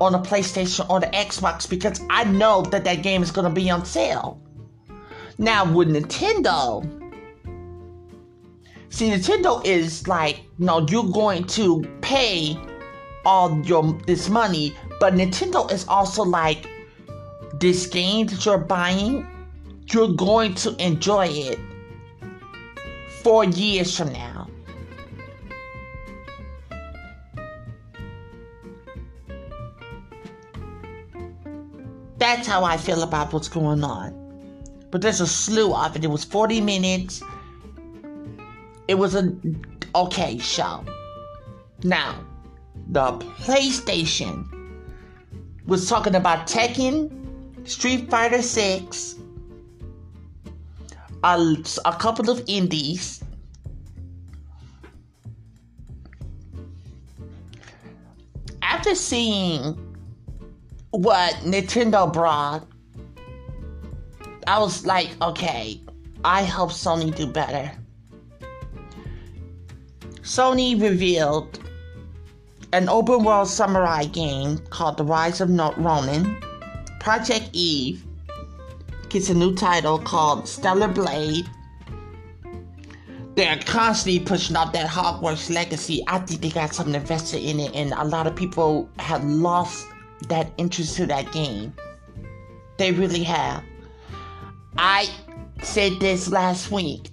on 0.00 0.12
the 0.12 0.18
PlayStation 0.18 0.88
or 0.90 1.00
the 1.00 1.06
Xbox 1.06 1.68
because 1.68 2.00
I 2.10 2.24
know 2.24 2.62
that 2.62 2.84
that 2.84 3.02
game 3.02 3.22
is 3.22 3.30
going 3.30 3.44
to 3.44 3.54
be 3.54 3.70
on 3.70 3.84
sale. 3.84 4.40
Now 5.38 5.64
with 5.72 5.88
Nintendo, 5.88 7.01
see 8.92 9.10
Nintendo 9.10 9.64
is 9.64 10.06
like, 10.06 10.42
no, 10.58 10.86
you're 10.86 11.10
going 11.10 11.44
to 11.58 11.82
pay 12.02 12.56
all 13.24 13.58
your 13.64 13.92
this 14.06 14.28
money, 14.28 14.76
but 15.00 15.14
Nintendo 15.14 15.70
is 15.72 15.86
also 15.88 16.22
like, 16.22 16.68
this 17.54 17.86
game 17.86 18.26
that 18.26 18.44
you're 18.44 18.58
buying, 18.58 19.26
you're 19.92 20.12
going 20.12 20.54
to 20.54 20.74
enjoy 20.84 21.26
it 21.28 21.58
four 23.22 23.44
years 23.44 23.96
from 23.96 24.12
now. 24.12 24.48
That's 32.18 32.46
how 32.46 32.64
I 32.64 32.76
feel 32.76 33.02
about 33.02 33.32
what's 33.32 33.48
going 33.48 33.82
on. 33.82 34.18
But 34.90 35.00
there's 35.02 35.20
a 35.20 35.26
slew 35.26 35.74
of 35.74 35.96
it. 35.96 36.04
It 36.04 36.08
was 36.08 36.24
40 36.24 36.60
minutes. 36.60 37.22
It 38.88 38.94
was 38.94 39.14
an 39.14 39.64
okay 39.94 40.38
show. 40.38 40.84
Now, 41.84 42.24
the 42.88 43.12
PlayStation 43.44 44.48
was 45.66 45.88
talking 45.88 46.14
about 46.14 46.46
Tekken, 46.46 47.66
Street 47.68 48.10
Fighter 48.10 48.42
6, 48.42 49.16
a, 51.24 51.56
a 51.84 51.92
couple 51.94 52.30
of 52.30 52.42
indies. 52.46 53.22
After 58.60 58.94
seeing 58.94 59.96
what 60.90 61.34
Nintendo 61.44 62.12
brought, 62.12 62.66
I 64.46 64.58
was 64.58 64.84
like, 64.84 65.10
okay, 65.22 65.80
I 66.24 66.44
hope 66.44 66.70
Sony 66.70 67.14
do 67.14 67.26
better. 67.26 67.70
Sony 70.22 70.80
revealed 70.80 71.58
an 72.72 72.88
open 72.88 73.24
world 73.24 73.48
samurai 73.48 74.04
game 74.04 74.58
called 74.70 74.96
The 74.96 75.04
Rise 75.04 75.40
of 75.40 75.50
Ronin. 75.50 76.36
Project 77.00 77.50
Eve 77.52 78.04
gets 79.08 79.28
a 79.28 79.34
new 79.34 79.54
title 79.54 79.98
called 79.98 80.46
Stellar 80.46 80.86
Blade. 80.86 81.50
They're 83.34 83.58
constantly 83.66 84.20
pushing 84.20 84.54
up 84.54 84.72
that 84.74 84.88
Hogwarts 84.88 85.52
legacy. 85.52 86.04
I 86.06 86.18
think 86.20 86.40
they 86.40 86.50
got 86.50 86.72
something 86.72 86.94
invested 86.94 87.42
in 87.42 87.58
it, 87.58 87.74
and 87.74 87.92
a 87.92 88.04
lot 88.04 88.28
of 88.28 88.36
people 88.36 88.88
have 89.00 89.24
lost 89.24 89.86
that 90.28 90.52
interest 90.56 90.96
to 90.96 91.06
that 91.06 91.32
game. 91.32 91.74
They 92.78 92.92
really 92.92 93.24
have. 93.24 93.64
I 94.76 95.08
said 95.62 95.98
this 95.98 96.30
last 96.30 96.70
week. 96.70 97.11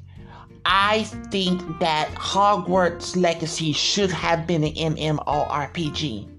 I 0.71 1.03
think 1.31 1.79
that 1.79 2.09
Hogwarts 2.13 3.15
Legacy 3.15 3.73
should 3.73 4.11
have 4.11 4.45
been 4.45 4.63
an 4.63 4.95
MMORPG. 4.95 6.29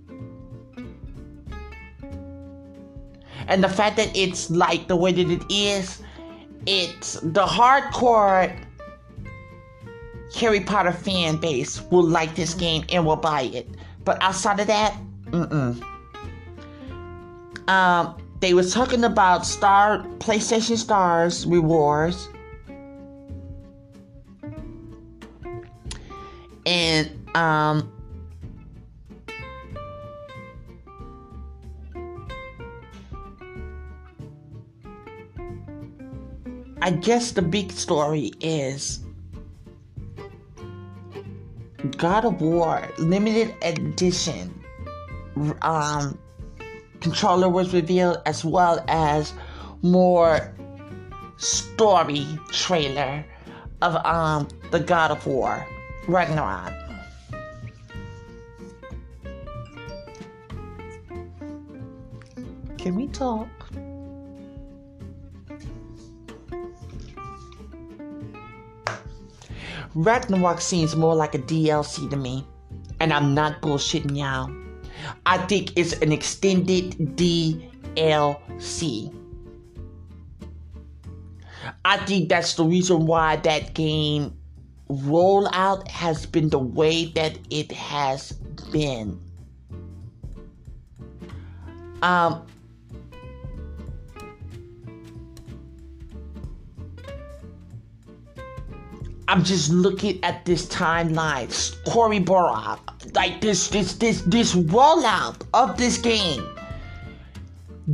And 3.49 3.65
the 3.65 3.69
fact 3.69 3.97
that 3.97 4.17
it's 4.17 4.49
like 4.49 4.87
the 4.87 4.95
way 4.95 5.11
that 5.11 5.29
it 5.29 5.43
is, 5.51 6.01
it's 6.67 7.15
the 7.15 7.45
hardcore 7.45 8.57
Harry 10.39 10.61
Potter 10.61 10.93
fan 10.93 11.37
base 11.37 11.83
will 11.91 12.05
like 12.05 12.37
this 12.37 12.55
game 12.55 12.85
and 12.93 13.05
will 13.05 13.17
buy 13.17 13.43
it. 13.43 13.69
But 14.05 14.23
outside 14.23 14.61
of 14.61 14.69
that, 14.69 14.97
mm-mm. 15.25 15.85
Um, 17.69 18.17
they 18.41 18.53
were 18.53 18.65
talking 18.65 19.05
about 19.05 19.47
Star 19.47 20.05
PlayStation 20.19 20.77
Stars 20.77 21.47
rewards. 21.47 22.29
And 26.67 27.37
um 27.37 27.93
I 36.83 36.91
guess 36.91 37.33
the 37.33 37.43
big 37.43 37.73
story 37.73 38.33
is 38.41 39.01
God 41.97 42.25
of 42.25 42.41
War 42.41 42.89
limited 42.99 43.55
edition 43.63 44.55
um 45.63 46.19
controller 47.01 47.49
was 47.49 47.73
revealed 47.73 48.19
as 48.27 48.45
well 48.45 48.85
as 48.89 49.33
more 49.83 50.55
story 51.37 52.27
trailer 52.51 53.25
of 53.83 53.95
um 54.05 54.49
the 54.71 54.81
God 54.81 55.11
of 55.11 55.27
War 55.27 55.67
Ragnarok. 56.09 56.73
Can 62.79 62.95
we 62.95 63.09
talk? 63.09 63.49
Ragnarok 69.95 70.61
seems 70.61 70.97
more 70.97 71.15
like 71.15 71.35
a 71.35 71.39
DLC 71.39 72.09
to 72.11 72.17
me, 72.17 72.47
and 73.01 73.13
I'm 73.13 73.35
not 73.35 73.61
bullshitting 73.61 74.17
y'all. 74.17 74.51
I 75.27 75.39
think 75.47 75.77
it's 75.77 75.93
an 75.95 76.13
extended 76.13 77.17
DLC. 77.17 79.15
I 81.85 81.97
think 81.99 82.29
that's 82.29 82.55
the 82.55 82.65
reason 82.65 83.07
why 83.07 83.37
that 83.37 83.75
game 83.75 84.40
rollout 84.91 85.87
has 85.89 86.27
been 86.27 86.49
the 86.49 86.59
way 86.59 87.07
that 87.07 87.39
it 87.51 87.71
has 87.73 88.33
been. 88.73 89.21
Um, 92.03 92.47
I'm 99.29 99.45
just 99.45 99.71
looking 99.71 100.23
at 100.25 100.45
this 100.45 100.67
timeline. 100.67 101.77
Cory 101.87 102.19
Barlog, 102.19 102.81
like 103.15 103.41
this, 103.41 103.69
this, 103.69 103.93
this, 103.95 104.23
this 104.23 104.55
rollout 104.55 105.43
of 105.55 105.77
this 105.77 105.99
game 105.99 106.45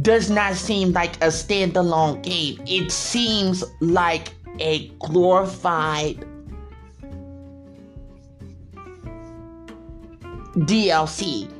does 0.00 0.30
not 0.30 0.54
seem 0.54 0.92
like 0.92 1.16
a 1.16 1.28
standalone 1.28 2.22
game. 2.22 2.62
It 2.66 2.90
seems 2.90 3.64
like 3.80 4.32
a 4.60 4.88
glorified 4.98 6.24
DLC. 10.56 11.50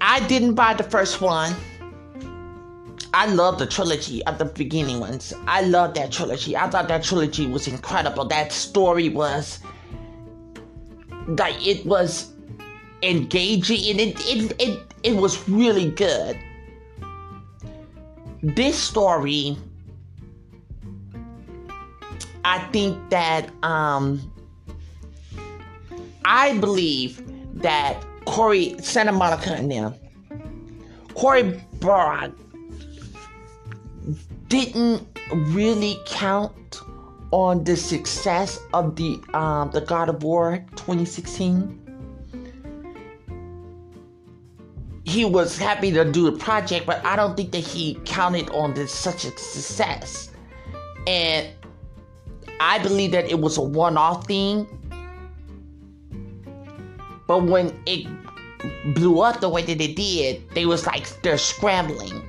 I 0.00 0.26
didn't 0.26 0.54
buy 0.54 0.74
the 0.74 0.82
first 0.82 1.20
one. 1.20 1.54
I 3.14 3.26
love 3.26 3.58
the 3.58 3.66
trilogy 3.66 4.24
of 4.26 4.38
the 4.38 4.44
beginning 4.44 4.98
ones. 4.98 5.32
I 5.46 5.62
love 5.62 5.94
that 5.94 6.10
trilogy. 6.10 6.56
I 6.56 6.68
thought 6.68 6.88
that 6.88 7.04
trilogy 7.04 7.46
was 7.46 7.68
incredible. 7.68 8.24
That 8.24 8.52
story 8.52 9.08
was 9.08 9.60
like 11.26 11.54
it 11.64 11.86
was 11.86 12.32
engaging 13.02 13.90
and 13.90 14.00
it 14.00 14.20
it 14.26 14.52
it, 14.60 14.94
it 15.02 15.16
was 15.16 15.48
really 15.48 15.90
good. 15.90 16.36
This 18.42 18.78
story 18.78 19.56
I 22.44 22.58
think 22.72 23.10
that 23.10 23.50
um 23.62 24.32
I 26.24 26.58
believe 26.58 27.22
that 27.62 28.04
Cory 28.24 28.76
Santa 28.80 29.12
Monica 29.12 29.52
and 29.52 29.70
them 29.70 29.94
Cory 31.14 31.60
Barlog 31.78 32.34
didn't 34.48 35.06
really 35.32 35.98
count 36.06 36.80
on 37.30 37.64
the 37.64 37.76
success 37.76 38.60
of 38.74 38.96
the 38.96 39.20
um, 39.34 39.70
the 39.70 39.80
God 39.80 40.08
of 40.08 40.22
War 40.22 40.64
2016. 40.76 41.76
He 45.04 45.24
was 45.24 45.58
happy 45.58 45.90
to 45.92 46.04
do 46.04 46.30
the 46.30 46.36
project, 46.38 46.86
but 46.86 47.04
I 47.04 47.16
don't 47.16 47.36
think 47.36 47.52
that 47.52 47.58
he 47.58 47.94
counted 48.04 48.50
on 48.50 48.74
this 48.74 48.92
such 48.92 49.24
a 49.24 49.36
success. 49.36 50.30
And 51.06 51.48
I 52.60 52.78
believe 52.78 53.12
that 53.12 53.30
it 53.30 53.40
was 53.40 53.56
a 53.56 53.62
one-off 53.62 54.26
thing. 54.26 54.68
But 57.26 57.44
when 57.44 57.72
it 57.86 58.06
blew 58.94 59.20
up 59.20 59.40
the 59.40 59.48
way 59.48 59.62
that 59.62 59.80
it 59.80 59.96
did, 59.96 60.48
they 60.50 60.66
was 60.66 60.86
like 60.86 61.22
they're 61.22 61.38
scrambling. 61.38 62.22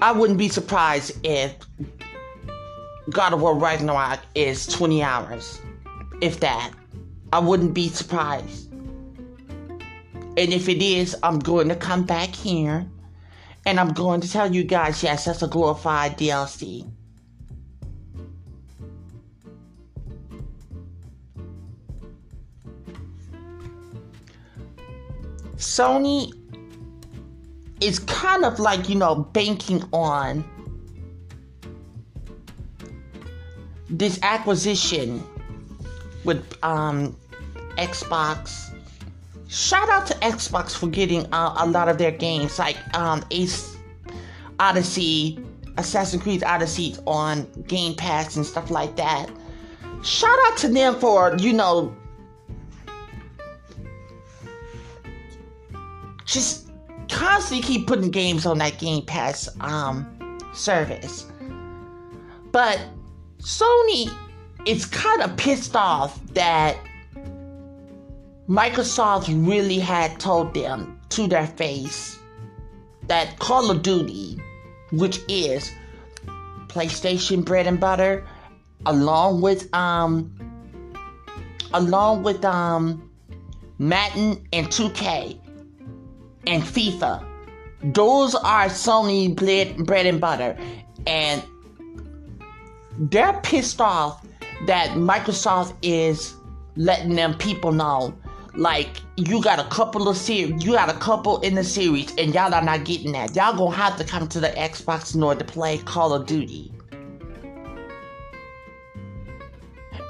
I 0.00 0.12
wouldn't 0.12 0.38
be 0.38 0.48
surprised 0.48 1.18
if 1.24 1.56
God 3.10 3.32
of 3.32 3.40
War 3.40 3.56
Ragnarok 3.56 4.20
is 4.36 4.68
20 4.68 5.02
hours. 5.02 5.60
If 6.20 6.38
that. 6.38 6.72
I 7.32 7.38
wouldn't 7.40 7.74
be 7.74 7.88
surprised. 7.88 8.72
And 8.72 10.52
if 10.52 10.68
it 10.68 10.82
is, 10.82 11.16
I'm 11.22 11.38
going 11.38 11.68
to 11.68 11.76
come 11.76 12.04
back 12.04 12.34
here 12.34 12.86
and 13.66 13.78
I'm 13.78 13.92
going 13.92 14.20
to 14.20 14.30
tell 14.30 14.54
you 14.54 14.64
guys, 14.64 15.02
yes, 15.02 15.24
that's 15.24 15.42
a 15.42 15.48
glorified 15.48 16.16
DLC. 16.16 16.88
Sony 25.56 26.32
is 27.80 27.98
kind 27.98 28.44
of 28.44 28.60
like, 28.60 28.88
you 28.88 28.94
know, 28.94 29.16
banking 29.16 29.82
on 29.92 30.44
this 33.90 34.18
acquisition 34.22 35.22
with 36.28 36.62
um, 36.62 37.16
Xbox 37.76 38.68
shout 39.48 39.88
out 39.88 40.06
to 40.06 40.14
Xbox 40.16 40.76
for 40.76 40.86
getting 40.86 41.26
uh, 41.32 41.54
a 41.58 41.66
lot 41.66 41.88
of 41.88 41.98
their 41.98 42.10
games, 42.12 42.58
like 42.58 42.76
um, 42.94 43.24
Ace 43.30 43.76
Odyssey, 44.60 45.42
Assassin's 45.76 46.22
Creed 46.22 46.44
Odyssey 46.44 46.94
on 47.06 47.46
Game 47.66 47.94
Pass 47.94 48.36
and 48.36 48.44
stuff 48.44 48.70
like 48.70 48.94
that. 48.96 49.28
Shout 50.04 50.38
out 50.46 50.56
to 50.58 50.68
them 50.68 50.98
for, 51.00 51.36
you 51.38 51.52
know, 51.52 51.96
just 56.24 56.68
constantly 57.08 57.66
keep 57.66 57.86
putting 57.86 58.10
games 58.10 58.46
on 58.46 58.58
that 58.58 58.78
Game 58.78 59.04
Pass 59.04 59.48
um, 59.60 60.38
service. 60.52 61.26
But 62.52 62.80
Sony 63.38 64.14
is 64.68 64.84
kind 64.84 65.22
of 65.22 65.34
pissed 65.38 65.74
off 65.74 66.20
that 66.34 66.76
Microsoft 68.46 69.26
really 69.48 69.78
had 69.78 70.20
told 70.20 70.52
them 70.52 71.00
to 71.08 71.26
their 71.26 71.46
face 71.46 72.18
that 73.06 73.38
Call 73.38 73.70
of 73.70 73.80
Duty, 73.82 74.38
which 74.92 75.20
is 75.26 75.72
PlayStation 76.66 77.46
bread 77.46 77.66
and 77.66 77.80
butter, 77.80 78.26
along 78.84 79.40
with 79.40 79.74
um 79.74 80.34
along 81.72 82.22
with 82.22 82.44
um 82.44 83.10
Madden 83.78 84.46
and 84.52 84.66
2K 84.66 85.40
and 86.46 86.62
FIFA. 86.62 87.24
Those 87.94 88.34
are 88.34 88.66
Sony 88.66 89.34
bread, 89.34 89.86
bread 89.86 90.04
and 90.04 90.20
butter. 90.20 90.58
And 91.06 91.42
they're 92.98 93.40
pissed 93.42 93.80
off 93.80 94.26
that 94.66 94.90
Microsoft 94.90 95.74
is 95.82 96.34
letting 96.76 97.14
them 97.14 97.34
people 97.34 97.72
know 97.72 98.16
like 98.54 99.00
you 99.16 99.42
got 99.42 99.58
a 99.58 99.64
couple 99.64 100.08
of 100.08 100.16
series 100.16 100.64
you 100.64 100.72
got 100.72 100.88
a 100.88 100.98
couple 100.98 101.40
in 101.42 101.54
the 101.54 101.62
series 101.62 102.12
and 102.18 102.34
y'all 102.34 102.52
are 102.52 102.62
not 102.62 102.84
getting 102.84 103.12
that. 103.12 103.34
Y'all 103.36 103.56
gonna 103.56 103.74
have 103.74 103.96
to 103.98 104.04
come 104.04 104.28
to 104.28 104.40
the 104.40 104.48
xbox 104.48 105.14
in 105.14 105.22
order 105.22 105.44
to 105.44 105.44
play 105.44 105.78
call 105.78 106.12
of 106.12 106.26
duty. 106.26 106.72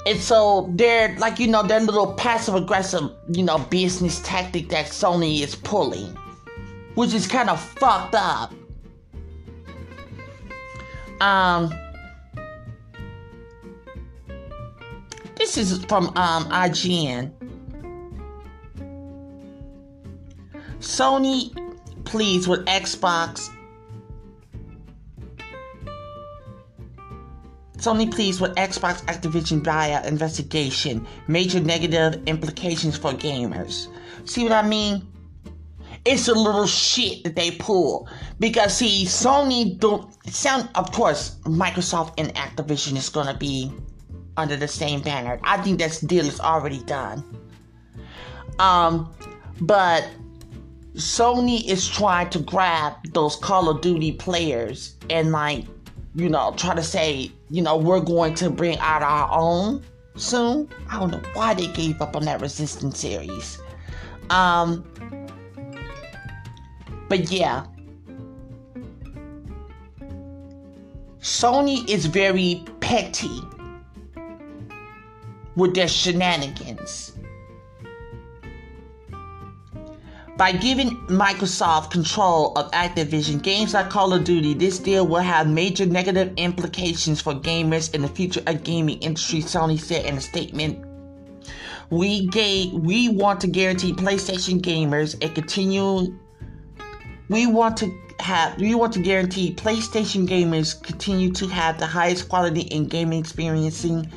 And 0.05 0.19
so 0.19 0.71
they're 0.73 1.15
like 1.17 1.39
you 1.39 1.47
know 1.47 1.61
their 1.63 1.79
little 1.79 2.13
passive 2.13 2.55
aggressive 2.55 3.11
you 3.31 3.43
know 3.43 3.59
business 3.59 4.19
tactic 4.23 4.69
that 4.69 4.87
sony 4.87 5.41
is 5.41 5.55
pulling 5.55 6.17
which 6.95 7.13
is 7.13 7.27
kind 7.27 7.49
of 7.49 7.59
fucked 7.59 8.15
up. 8.15 8.51
Um 11.21 11.71
this 15.39 15.57
is 15.57 15.83
from 15.85 16.07
um 16.15 16.45
ign 16.51 17.31
Sony 20.79 21.51
pleads 22.05 22.47
with 22.47 22.65
Xbox. 22.65 23.49
Sony 27.77 28.09
pleads 28.11 28.39
with 28.39 28.55
Xbox 28.55 29.03
Activision 29.05 29.63
via 29.63 30.05
investigation. 30.07 31.05
Major 31.27 31.59
negative 31.59 32.21
implications 32.27 32.97
for 32.97 33.11
gamers. 33.11 33.87
See 34.25 34.43
what 34.43 34.53
I 34.53 34.61
mean? 34.61 35.05
It's 36.05 36.29
a 36.29 36.33
little 36.33 36.65
shit 36.65 37.25
that 37.25 37.35
they 37.35 37.51
pull 37.51 38.07
because 38.39 38.77
see, 38.77 39.03
Sony 39.05 39.77
don't 39.77 40.09
sound. 40.29 40.69
Of 40.75 40.91
course, 40.93 41.35
Microsoft 41.43 42.13
and 42.17 42.33
Activision 42.35 42.95
is 42.95 43.09
gonna 43.09 43.37
be 43.37 43.71
under 44.39 44.55
the 44.55 44.67
same 44.67 45.01
banner. 45.01 45.39
I 45.43 45.57
think 45.57 45.79
that 45.79 46.01
deal 46.05 46.25
is 46.25 46.39
already 46.39 46.83
done. 46.83 47.23
Um, 48.57 49.13
but 49.61 50.09
Sony 50.95 51.67
is 51.67 51.87
trying 51.87 52.29
to 52.31 52.39
grab 52.39 52.93
those 53.13 53.35
Call 53.35 53.69
of 53.69 53.81
Duty 53.81 54.13
players 54.13 54.95
and 55.09 55.31
like, 55.31 55.65
you 56.15 56.29
know, 56.29 56.53
try 56.57 56.75
to 56.75 56.83
say, 56.83 57.31
you 57.49 57.61
know, 57.61 57.77
we're 57.77 57.99
going 57.99 58.33
to 58.35 58.49
bring 58.49 58.77
out 58.79 59.01
our 59.01 59.29
own 59.31 59.83
soon. 60.15 60.69
I 60.89 60.99
don't 60.99 61.11
know 61.11 61.21
why 61.33 61.53
they 61.53 61.67
gave 61.67 62.01
up 62.01 62.15
on 62.15 62.25
that 62.25 62.41
Resistance 62.41 62.99
series. 62.99 63.59
Um, 64.29 64.83
but 67.07 67.31
yeah, 67.31 67.65
Sony 71.19 71.87
is 71.89 72.05
very 72.05 72.63
petty 72.81 73.41
with 75.59 75.75
their 75.75 75.87
shenanigans. 75.87 77.13
By 80.37 80.53
giving 80.53 80.91
Microsoft 81.07 81.91
control 81.91 82.53
of 82.57 82.71
Activision, 82.71 83.41
games 83.41 83.73
like 83.73 83.89
Call 83.89 84.13
of 84.13 84.23
Duty, 84.23 84.53
this 84.53 84.79
deal 84.79 85.05
will 85.05 85.19
have 85.19 85.49
major 85.49 85.85
negative 85.85 86.33
implications 86.37 87.19
for 87.21 87.33
gamers 87.33 87.93
in 87.93 88.01
the 88.01 88.07
future 88.07 88.41
of 88.47 88.63
gaming 88.63 88.99
industry, 88.99 89.41
Sony 89.41 89.77
said 89.77 90.05
in 90.05 90.15
a 90.15 90.21
statement. 90.21 90.85
We 91.89 92.27
gave, 92.27 92.71
we 92.71 93.09
want 93.09 93.41
to 93.41 93.47
guarantee 93.47 93.91
PlayStation 93.91 94.61
gamers 94.61 95.21
a 95.21 95.27
continue 95.27 96.17
we 97.29 97.45
want 97.45 97.77
to 97.77 97.91
have 98.19 98.59
we 98.59 98.75
want 98.75 98.93
to 98.93 98.99
guarantee 98.99 99.53
PlayStation 99.53 100.27
gamers 100.27 100.81
continue 100.81 101.31
to 101.33 101.47
have 101.47 101.79
the 101.79 101.85
highest 101.85 102.27
quality 102.27 102.61
in 102.61 102.87
gaming 102.87 103.19
experiencing 103.19 104.11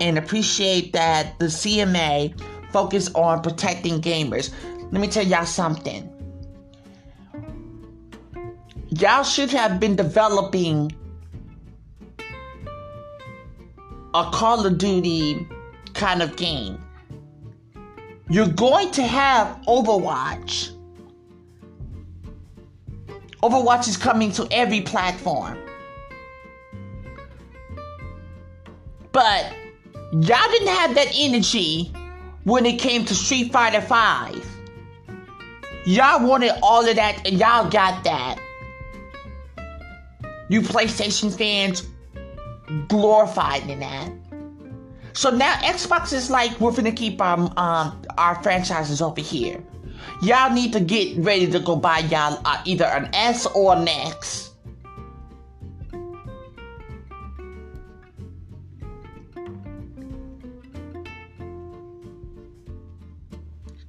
and 0.00 0.18
appreciate 0.18 0.92
that 0.92 1.38
the 1.38 1.46
CMA 1.46 2.38
focus 2.72 3.12
on 3.14 3.42
protecting 3.42 4.00
gamers. 4.00 4.52
Let 4.90 5.00
me 5.00 5.08
tell 5.08 5.26
y'all 5.26 5.46
something. 5.46 6.12
Y'all 8.88 9.22
should 9.22 9.50
have 9.50 9.78
been 9.78 9.96
developing 9.96 10.92
a 14.14 14.30
Call 14.32 14.66
of 14.66 14.78
Duty 14.78 15.46
kind 15.94 16.22
of 16.22 16.36
game. 16.36 16.82
You're 18.30 18.48
going 18.48 18.90
to 18.92 19.02
have 19.02 19.60
Overwatch. 19.66 20.74
Overwatch 23.42 23.88
is 23.88 23.96
coming 23.96 24.32
to 24.32 24.48
every 24.50 24.80
platform. 24.80 25.58
But 29.12 29.54
y'all 30.12 30.50
didn't 30.50 30.68
have 30.68 30.94
that 30.94 31.08
energy 31.14 31.92
when 32.44 32.64
it 32.66 32.78
came 32.78 33.04
to 33.04 33.14
Street 33.14 33.52
Fighter 33.52 33.80
5. 33.80 34.44
Y'all 35.86 36.26
wanted 36.26 36.52
all 36.62 36.86
of 36.86 36.96
that 36.96 37.26
and 37.26 37.38
y'all 37.38 37.68
got 37.68 38.04
that. 38.04 38.38
You 40.48 40.62
PlayStation 40.62 41.36
fans 41.36 41.86
glorified 42.88 43.68
in 43.68 43.80
that. 43.80 44.10
So 45.12 45.30
now 45.30 45.54
Xbox 45.56 46.12
is 46.12 46.30
like, 46.30 46.58
we're 46.60 46.72
gonna 46.72 46.92
keep 46.92 47.20
our, 47.20 47.38
um, 47.56 48.02
our 48.16 48.42
franchises 48.42 49.02
over 49.02 49.20
here. 49.20 49.62
Y'all 50.22 50.52
need 50.52 50.72
to 50.72 50.80
get 50.80 51.18
ready 51.18 51.50
to 51.50 51.58
go 51.58 51.76
buy 51.76 51.98
y'all 51.98 52.40
uh, 52.44 52.62
either 52.64 52.84
an 52.84 53.10
S 53.14 53.46
or 53.46 53.76
an 53.76 53.88
X. 53.88 54.47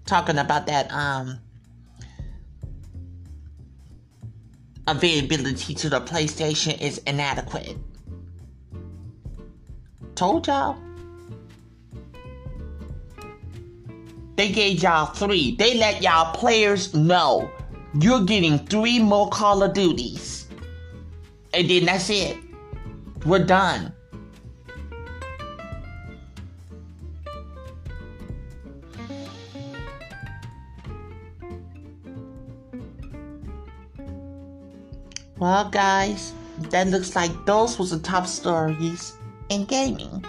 talking 0.09 0.39
about 0.39 0.65
that 0.65 0.91
um 0.91 1.39
availability 4.87 5.75
to 5.75 5.87
the 5.87 6.01
PlayStation 6.01 6.81
is 6.81 6.97
inadequate. 7.05 7.77
Told 10.15 10.47
y'all. 10.47 10.77
They 14.35 14.51
gave 14.51 14.81
y'all 14.81 15.05
three. 15.05 15.55
They 15.55 15.77
let 15.77 16.01
y'all 16.01 16.33
players 16.33 16.93
know 16.95 17.51
you're 17.99 18.23
getting 18.23 18.57
three 18.57 18.97
more 18.97 19.29
Call 19.29 19.61
of 19.61 19.73
Duties. 19.73 20.47
And 21.53 21.69
then 21.69 21.85
that's 21.85 22.09
it. 22.09 22.37
We're 23.25 23.45
done. 23.45 23.93
Well, 35.39 35.69
guys, 35.69 36.33
that 36.69 36.87
looks 36.87 37.15
like 37.15 37.31
those 37.45 37.79
was 37.79 37.91
the 37.91 37.99
top 37.99 38.27
stories 38.27 39.17
in 39.47 39.63
gaming. 39.63 40.25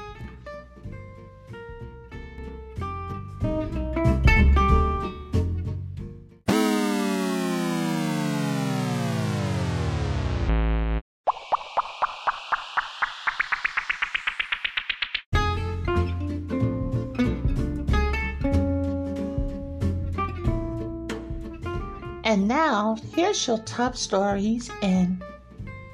And 22.30 22.46
now, 22.46 22.96
here's 23.12 23.44
your 23.48 23.58
top 23.58 23.96
stories 23.96 24.70
in 24.82 25.20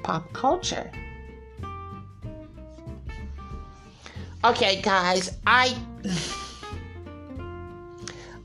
pop 0.03 0.31
culture. 0.33 0.91
Okay, 4.43 4.79
guys, 4.83 5.35
I 5.47 5.75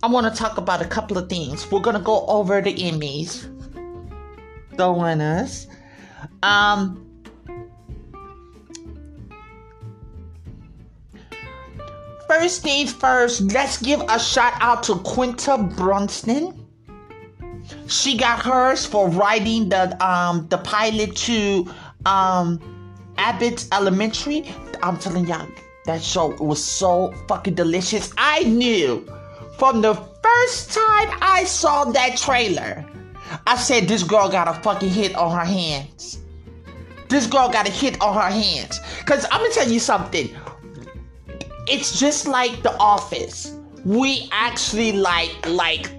I 0.03 0.07
want 0.07 0.27
to 0.27 0.35
talk 0.35 0.57
about 0.57 0.81
a 0.81 0.87
couple 0.87 1.19
of 1.19 1.29
things. 1.29 1.71
We're 1.71 1.81
gonna 1.81 2.01
go 2.01 2.25
over 2.29 2.63
the 2.63 2.73
Emmys, 2.73 3.45
the 4.79 4.91
winners. 4.91 5.67
Um, 6.43 7.07
first 12.27 12.63
things 12.63 12.91
first, 12.91 13.53
let's 13.53 13.83
give 13.83 14.01
a 14.09 14.19
shout 14.19 14.55
out 14.63 14.83
to 14.85 14.95
Quinta 14.95 15.59
Brunson. 15.59 16.62
She 17.87 18.17
got 18.17 18.45
hers 18.45 18.87
for 18.87 19.09
writing 19.09 19.69
the 19.69 19.97
um 20.05 20.47
the 20.49 20.59
pilot 20.59 21.15
to 21.17 21.67
um 22.07 22.61
Abbott's 23.19 23.69
Elementary. 23.73 24.53
I'm 24.83 24.99
telling 24.99 25.27
y'all, 25.27 25.47
that 25.87 26.03
show 26.03 26.35
was 26.37 26.63
so 26.63 27.13
fucking 27.29 27.55
delicious. 27.55 28.13
I 28.17 28.45
knew 28.45 29.07
from 29.59 29.81
the 29.81 29.95
first 29.95 30.73
time 30.73 31.09
I 31.21 31.45
saw 31.45 31.85
that 31.85 32.17
trailer, 32.17 32.85
I 33.47 33.57
said 33.57 33.89
this 33.89 34.03
girl 34.03 34.29
got 34.29 34.49
a 34.49 34.55
fucking 34.63 34.91
hit 34.91 35.15
on 35.15 35.37
her 35.39 35.45
hands. 35.45 36.19
This 37.09 37.27
girl 37.27 37.49
got 37.49 37.69
a 37.69 37.71
hit 37.71 38.01
on 38.01 38.15
her 38.15 38.31
hands. 38.31 38.81
Cause 39.05 39.27
I'm 39.31 39.41
gonna 39.41 39.53
tell 39.53 39.71
you 39.71 39.79
something. 39.79 40.31
It's 41.69 41.99
just 42.01 42.27
like 42.27 42.63
The 42.63 42.77
Office. 42.79 43.55
We 43.85 44.29
actually 44.33 44.93
like 44.93 45.37
like 45.47 45.91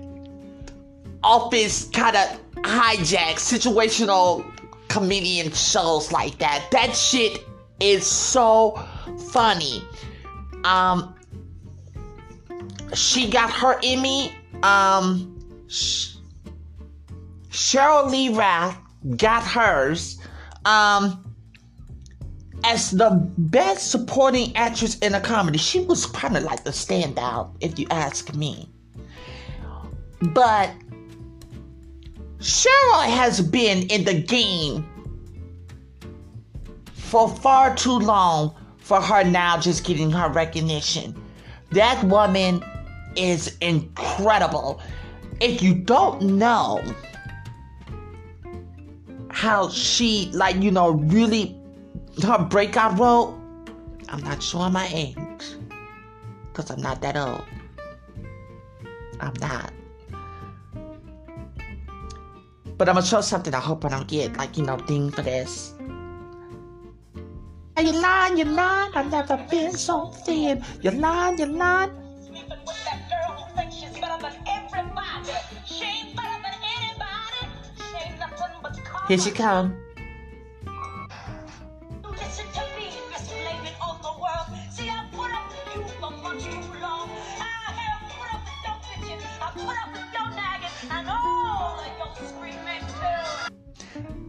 Office 1.23 1.88
kind 1.89 2.15
of 2.15 2.39
hijack 2.63 3.36
situational 3.36 4.45
comedian 4.88 5.51
shows 5.51 6.12
like 6.12 6.38
that. 6.39 6.67
That 6.71 6.95
shit 6.95 7.45
is 7.79 8.05
so 8.05 8.79
funny. 9.31 9.83
Um, 10.63 11.15
she 12.93 13.29
got 13.29 13.51
her 13.51 13.79
Emmy. 13.83 14.33
Um, 14.62 15.29
Sh- 15.67 16.15
Sheryl 17.49 18.09
Lee 18.09 18.29
Ralph 18.29 18.77
got 19.17 19.43
hers. 19.43 20.19
Um, 20.65 21.36
as 22.63 22.91
the 22.91 23.29
best 23.38 23.91
supporting 23.91 24.55
actress 24.55 24.97
in 24.99 25.15
a 25.15 25.19
comedy, 25.19 25.57
she 25.57 25.81
was 25.81 26.05
kind 26.05 26.38
of 26.38 26.43
like 26.43 26.63
the 26.63 26.69
standout, 26.69 27.55
if 27.59 27.77
you 27.77 27.88
ask 27.89 28.33
me. 28.33 28.69
But 30.21 30.71
Sheryl 32.43 33.08
has 33.10 33.39
been 33.39 33.84
in 33.84 34.03
the 34.03 34.21
game 34.21 34.86
for 36.93 37.29
far 37.29 37.73
too 37.73 37.97
long 37.97 38.53
for 38.79 38.99
her 38.99 39.23
now 39.23 39.58
just 39.58 39.86
getting 39.86 40.12
her 40.12 40.27
recognition. 40.27 41.15
That 41.71 42.03
woman 42.03 42.62
is 43.15 43.56
incredible. 43.62 44.82
If 45.39 45.62
you 45.62 45.73
don't 45.73 46.21
know 46.38 46.84
how 49.32 49.69
she, 49.69 50.29
like, 50.34 50.58
you 50.58 50.69
know, 50.69 50.89
really, 50.89 51.58
her 52.23 52.39
breakout 52.39 52.99
role, 52.99 53.39
I'm 54.10 54.21
not 54.21 54.43
showing 54.43 54.73
my 54.73 54.89
age 54.93 55.15
because 56.51 56.69
I'm 56.69 56.82
not 56.82 57.01
that 57.03 57.15
old. 57.15 57.45
I'm 59.21 59.34
not. 59.39 59.71
But 62.77 62.89
I'm 62.89 62.95
gonna 62.95 63.05
show 63.05 63.21
something 63.21 63.53
I 63.53 63.59
hope 63.59 63.86
I 63.86 63.89
don't 63.89 64.07
get, 64.07 64.38
like, 64.38 64.57
you 64.57 64.65
know, 64.65 64.77
ding 64.77 65.12
for 65.12 65.21
this. 65.21 65.73
Are 67.77 67.83
you 67.83 67.99
lying, 68.01 68.38
you're 68.38 68.47
lying, 68.47 68.91
I've 68.93 69.09
never 69.09 69.38
been 69.49 69.73
so 69.73 70.07
thin. 70.25 70.63
You're 70.81 70.93
lying, 70.93 71.38
you're 71.38 71.47
lying. 71.47 71.91
Here 79.07 79.17
she 79.17 79.31
come. 79.31 79.75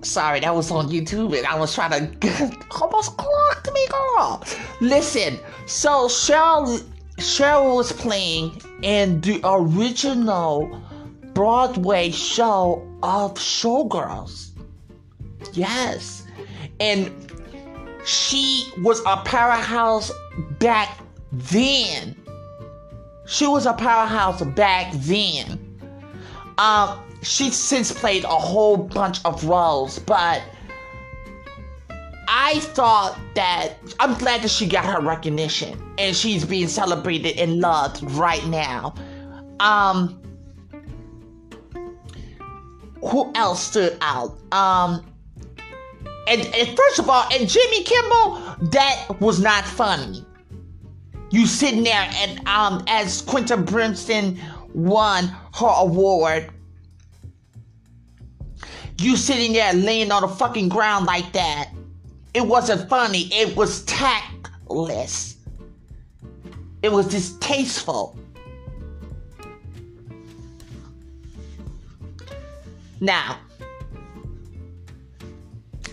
Sorry, 0.02 0.40
that 0.40 0.54
was 0.54 0.70
on 0.70 0.88
YouTube 0.88 1.37
and 1.37 1.46
I 1.46 1.58
was 1.58 1.74
trying 1.74 2.18
to 2.20 2.56
almost 2.80 3.16
clocked 3.16 3.72
me, 3.72 3.87
girl. 3.88 4.44
Listen, 4.80 5.38
so 5.66 6.08
Sheryl, 6.08 6.78
Sheryl 7.18 7.76
was 7.76 7.92
playing 7.92 8.60
in 8.82 9.20
the 9.22 9.40
original 9.44 10.80
Broadway 11.32 12.10
show 12.10 12.87
of 13.02 13.34
Showgirls. 13.34 14.50
Yes. 15.52 16.26
And 16.80 17.10
she 18.04 18.70
was 18.78 19.00
a 19.06 19.16
powerhouse 19.18 20.12
back 20.58 20.98
then. 21.32 22.14
She 23.26 23.46
was 23.46 23.66
a 23.66 23.72
powerhouse 23.72 24.42
back 24.42 24.92
then. 24.96 25.58
Um, 26.58 27.04
she's 27.24 27.56
since 27.56 27.92
played 27.92 28.24
a 28.24 28.28
whole 28.28 28.76
bunch 28.76 29.18
of 29.24 29.44
roles, 29.44 29.98
but 29.98 30.42
I 32.28 32.60
thought 32.60 33.18
that 33.34 33.74
I'm 34.00 34.14
glad 34.18 34.42
that 34.42 34.50
she 34.50 34.66
got 34.66 34.84
her 34.84 35.00
recognition 35.00 35.80
and 35.98 36.14
she's 36.16 36.44
being 36.44 36.68
celebrated 36.68 37.38
and 37.38 37.60
loved 37.60 38.02
right 38.12 38.44
now. 38.46 38.94
Um, 39.60 40.20
who 43.02 43.30
else 43.34 43.62
stood 43.62 43.96
out? 44.00 44.38
Um, 44.52 45.04
and, 46.26 46.40
and 46.40 46.76
first 46.76 46.98
of 46.98 47.08
all, 47.08 47.28
and 47.32 47.48
Jimmy 47.48 47.84
Kimmel, 47.84 48.56
that 48.70 49.06
was 49.20 49.40
not 49.40 49.64
funny. 49.64 50.24
You 51.30 51.46
sitting 51.46 51.82
there 51.82 52.10
and 52.14 52.46
um, 52.48 52.84
as 52.87 53.22
Quinta 53.22 53.56
Brunson 53.56 54.40
won 54.72 55.26
her 55.54 55.72
award, 55.78 56.50
you 58.98 59.16
sitting 59.16 59.52
there 59.52 59.72
laying 59.72 60.12
on 60.12 60.22
the 60.22 60.28
fucking 60.28 60.68
ground 60.68 61.07
like 61.07 61.33
that. 61.33 61.70
It 62.33 62.46
wasn't 62.46 62.88
funny. 62.88 63.28
It 63.33 63.57
was 63.57 63.85
tactless. 63.85 65.37
It 66.83 66.92
was 66.92 67.07
distasteful. 67.09 68.18
Now, 73.00 73.38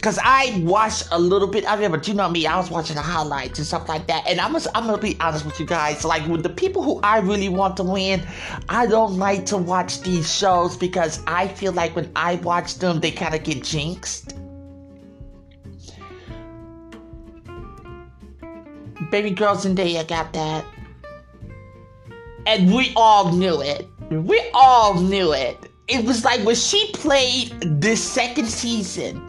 because 0.01 0.17
I 0.23 0.59
watched 0.65 1.09
a 1.11 1.19
little 1.19 1.47
bit 1.47 1.63
of 1.71 1.79
it, 1.79 1.91
but 1.91 2.07
you 2.07 2.15
know 2.15 2.27
me, 2.27 2.47
I 2.47 2.57
was 2.57 2.71
watching 2.71 2.95
the 2.95 3.03
highlights 3.03 3.59
and 3.59 3.67
stuff 3.67 3.87
like 3.87 4.07
that. 4.07 4.25
And 4.25 4.41
I'm 4.41 4.55
I'm 4.55 4.87
gonna 4.87 4.97
be 4.97 5.15
honest 5.19 5.45
with 5.45 5.59
you 5.59 5.67
guys. 5.67 6.03
Like 6.03 6.25
with 6.25 6.41
the 6.41 6.49
people 6.49 6.81
who 6.81 6.99
I 7.03 7.19
really 7.19 7.49
want 7.49 7.77
to 7.77 7.83
win, 7.83 8.25
I 8.67 8.87
don't 8.87 9.19
like 9.19 9.45
to 9.47 9.57
watch 9.57 10.01
these 10.01 10.35
shows 10.35 10.75
because 10.75 11.21
I 11.27 11.49
feel 11.49 11.71
like 11.71 11.95
when 11.95 12.11
I 12.15 12.35
watch 12.37 12.79
them, 12.79 12.99
they 12.99 13.11
kind 13.11 13.35
of 13.35 13.43
get 13.43 13.63
jinxed. 13.63 14.35
Baby 19.11 19.29
girl 19.29 19.55
Zendaya 19.55 20.07
got 20.07 20.33
that. 20.33 20.65
And 22.47 22.73
we 22.73 22.91
all 22.95 23.31
knew 23.33 23.61
it. 23.61 23.87
We 24.09 24.41
all 24.55 24.95
knew 24.95 25.31
it. 25.33 25.59
It 25.87 26.03
was 26.05 26.25
like 26.25 26.43
when 26.43 26.55
she 26.55 26.91
played 26.93 27.81
the 27.81 27.95
second 27.95 28.47
season 28.47 29.27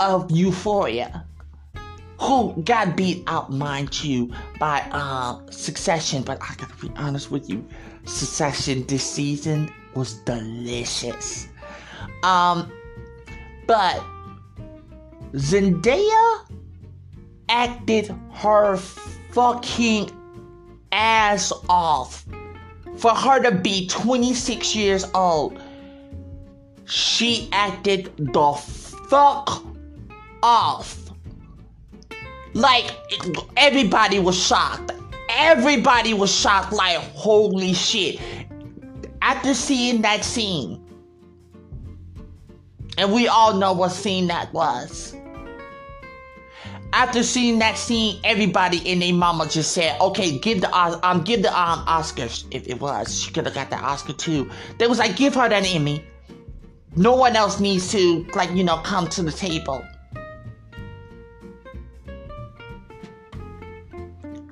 of 0.00 0.30
Euphoria, 0.30 1.24
who 2.20 2.54
got 2.64 2.96
beat 2.96 3.24
out, 3.26 3.52
mind 3.52 4.02
you, 4.02 4.32
by 4.58 4.80
uh, 4.92 5.38
Succession. 5.50 6.22
But 6.22 6.38
I 6.40 6.54
gotta 6.56 6.76
be 6.76 6.90
honest 6.96 7.30
with 7.30 7.48
you, 7.48 7.66
Succession 8.04 8.86
this 8.86 9.08
season 9.08 9.72
was 9.94 10.14
delicious. 10.20 11.48
Um, 12.22 12.70
but 13.66 14.02
Zendaya 15.32 16.46
acted 17.48 18.14
her 18.32 18.76
fucking 18.76 20.10
ass 20.92 21.52
off 21.68 22.24
for 22.96 23.14
her 23.14 23.42
to 23.42 23.52
be 23.52 23.86
26 23.86 24.74
years 24.74 25.04
old. 25.14 25.60
She 26.86 27.48
acted 27.52 28.12
the 28.16 28.52
fuck 28.52 29.64
off. 30.46 31.10
Like, 32.54 32.90
everybody 33.56 34.20
was 34.20 34.40
shocked. 34.40 34.92
Everybody 35.28 36.14
was 36.14 36.32
shocked, 36.34 36.72
like, 36.72 36.98
holy 37.14 37.74
shit. 37.74 38.20
After 39.22 39.54
seeing 39.54 40.02
that 40.02 40.24
scene, 40.24 40.80
and 42.96 43.12
we 43.12 43.28
all 43.28 43.54
know 43.54 43.72
what 43.72 43.90
scene 43.90 44.28
that 44.28 44.52
was. 44.54 45.14
after 46.92 47.22
seeing 47.22 47.58
that 47.58 47.76
scene, 47.76 48.18
everybody 48.24 48.78
in 48.90 49.00
their 49.00 49.12
mama 49.12 49.46
just 49.46 49.72
said, 49.72 50.00
"Okay, 50.00 50.38
give 50.38 50.60
the 50.62 50.70
um, 51.06 51.22
give 51.22 51.42
the 51.42 51.50
um 51.50 51.84
Oscars. 51.86 52.44
If 52.50 52.66
it 52.68 52.80
was, 52.80 53.22
she 53.22 53.32
could 53.32 53.44
have 53.46 53.54
got 53.54 53.70
the 53.70 53.76
Oscar 53.76 54.14
too. 54.14 54.50
They 54.78 54.86
was 54.86 54.98
like, 54.98 55.16
give 55.16 55.34
her 55.34 55.48
that 55.48 55.66
Emmy. 55.66 56.04
No 56.96 57.14
one 57.14 57.36
else 57.36 57.60
needs 57.60 57.90
to 57.92 58.24
like 58.34 58.50
you 58.52 58.64
know 58.64 58.78
come 58.78 59.08
to 59.08 59.22
the 59.22 59.32
table." 59.32 59.84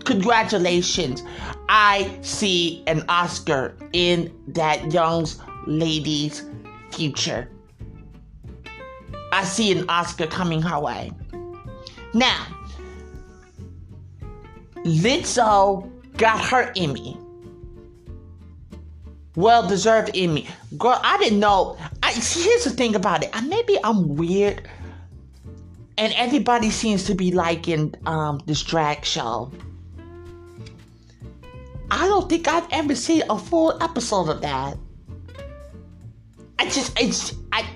Congratulations. 0.05 1.23
I 1.69 2.19
see 2.23 2.83
an 2.87 3.05
Oscar 3.09 3.77
in 3.93 4.33
that 4.49 4.93
young 4.93 5.27
lady's 5.67 6.45
future. 6.93 7.49
I 9.33 9.45
see 9.45 9.73
an 9.73 9.89
Oscar 9.89 10.27
coming 10.27 10.63
her 10.63 10.79
way. 10.79 11.11
Now, 12.13 12.47
Lizzo 14.85 15.91
got 16.17 16.41
her 16.45 16.73
Emmy. 16.77 17.17
Well 19.35 19.67
deserved 19.67 20.13
Emmy. 20.15 20.47
Girl, 20.79 21.01
I 21.03 21.19
didn't 21.19 21.41
know. 21.41 21.77
I, 22.03 22.13
see, 22.13 22.45
here's 22.45 22.65
the 22.65 22.71
thing 22.71 22.95
about 22.95 23.25
it. 23.25 23.31
Maybe 23.47 23.77
I'm 23.83 24.15
weird. 24.15 24.69
And 25.97 26.13
everybody 26.17 26.71
seems 26.71 27.05
to 27.05 27.15
be 27.15 27.33
liking 27.33 27.95
um, 28.07 28.41
this 28.47 28.63
drag 28.63 29.05
show. 29.05 29.51
I 31.91 32.07
don't 32.07 32.29
think 32.29 32.49
I've 32.49 32.67
ever 32.71 32.95
seen 32.95 33.23
a 33.29 33.39
full 33.39 33.81
episode 33.83 34.29
of 34.29 34.41
that. 34.43 34.77
I 36.59 36.69
just, 36.69 36.99
it's, 37.01 37.35
I. 37.53 37.69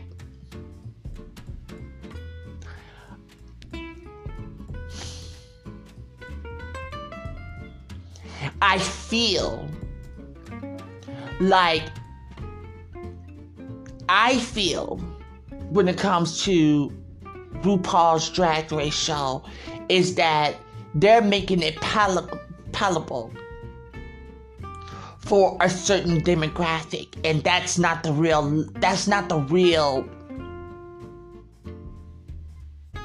I 8.60 8.78
feel 8.78 9.68
like 11.40 11.84
I 14.08 14.38
feel 14.38 14.96
when 15.70 15.86
it 15.86 15.98
comes 15.98 16.42
to 16.44 16.90
RuPaul's 17.62 18.30
Drag 18.30 18.70
Race 18.72 18.94
show 18.94 19.44
is 19.88 20.14
that 20.16 20.56
they're 20.94 21.22
making 21.22 21.62
it 21.62 21.76
pal- 21.76 22.28
palatable 22.72 23.32
for 25.28 25.56
a 25.60 25.68
certain 25.68 26.20
demographic 26.22 27.08
and 27.24 27.44
that's 27.44 27.78
not 27.78 28.02
the 28.02 28.12
real 28.12 28.64
that's 28.80 29.06
not 29.06 29.28
the 29.28 29.38
real 29.38 30.08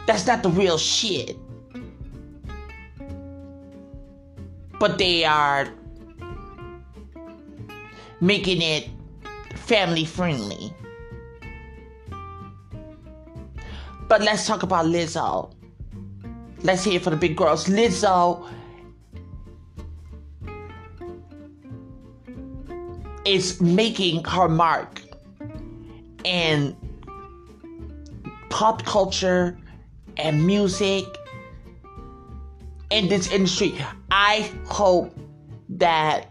that's 0.05 0.27
not 0.27 0.43
the 0.43 0.49
real 0.49 0.77
shit. 0.77 1.37
But 4.79 4.97
they 4.97 5.23
are 5.23 5.67
making 8.19 8.61
it 8.61 8.89
family 9.55 10.03
friendly. 10.03 10.73
But 14.09 14.21
let's 14.21 14.45
talk 14.45 14.63
about 14.63 14.85
Lizzo. 14.85 15.53
Let's 16.63 16.83
hear 16.83 16.95
it 16.95 17.03
for 17.03 17.09
the 17.09 17.15
big 17.15 17.37
girls. 17.37 17.67
Lizzo 17.67 18.47
is 23.25 23.61
making 23.61 24.23
her 24.25 24.47
mark 24.47 25.01
in 26.23 26.75
pop 28.49 28.85
culture 28.85 29.57
and 30.17 30.45
music 30.45 31.05
in 32.89 33.09
this 33.09 33.31
industry. 33.31 33.75
I 34.11 34.51
hope 34.65 35.17
that 35.69 36.27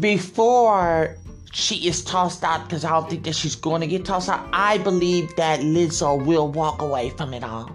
before 0.00 1.16
she 1.52 1.88
is 1.88 2.04
tossed 2.04 2.44
out, 2.44 2.68
because 2.68 2.84
I 2.84 2.90
don't 2.90 3.08
think 3.08 3.24
that 3.24 3.34
she's 3.34 3.56
going 3.56 3.80
to 3.80 3.86
get 3.86 4.04
tossed 4.04 4.28
out, 4.28 4.46
I 4.52 4.78
believe 4.78 5.34
that 5.36 5.60
Lizzo 5.60 6.22
will 6.22 6.48
walk 6.48 6.82
away 6.82 7.10
from 7.10 7.32
it 7.32 7.42
all. 7.42 7.74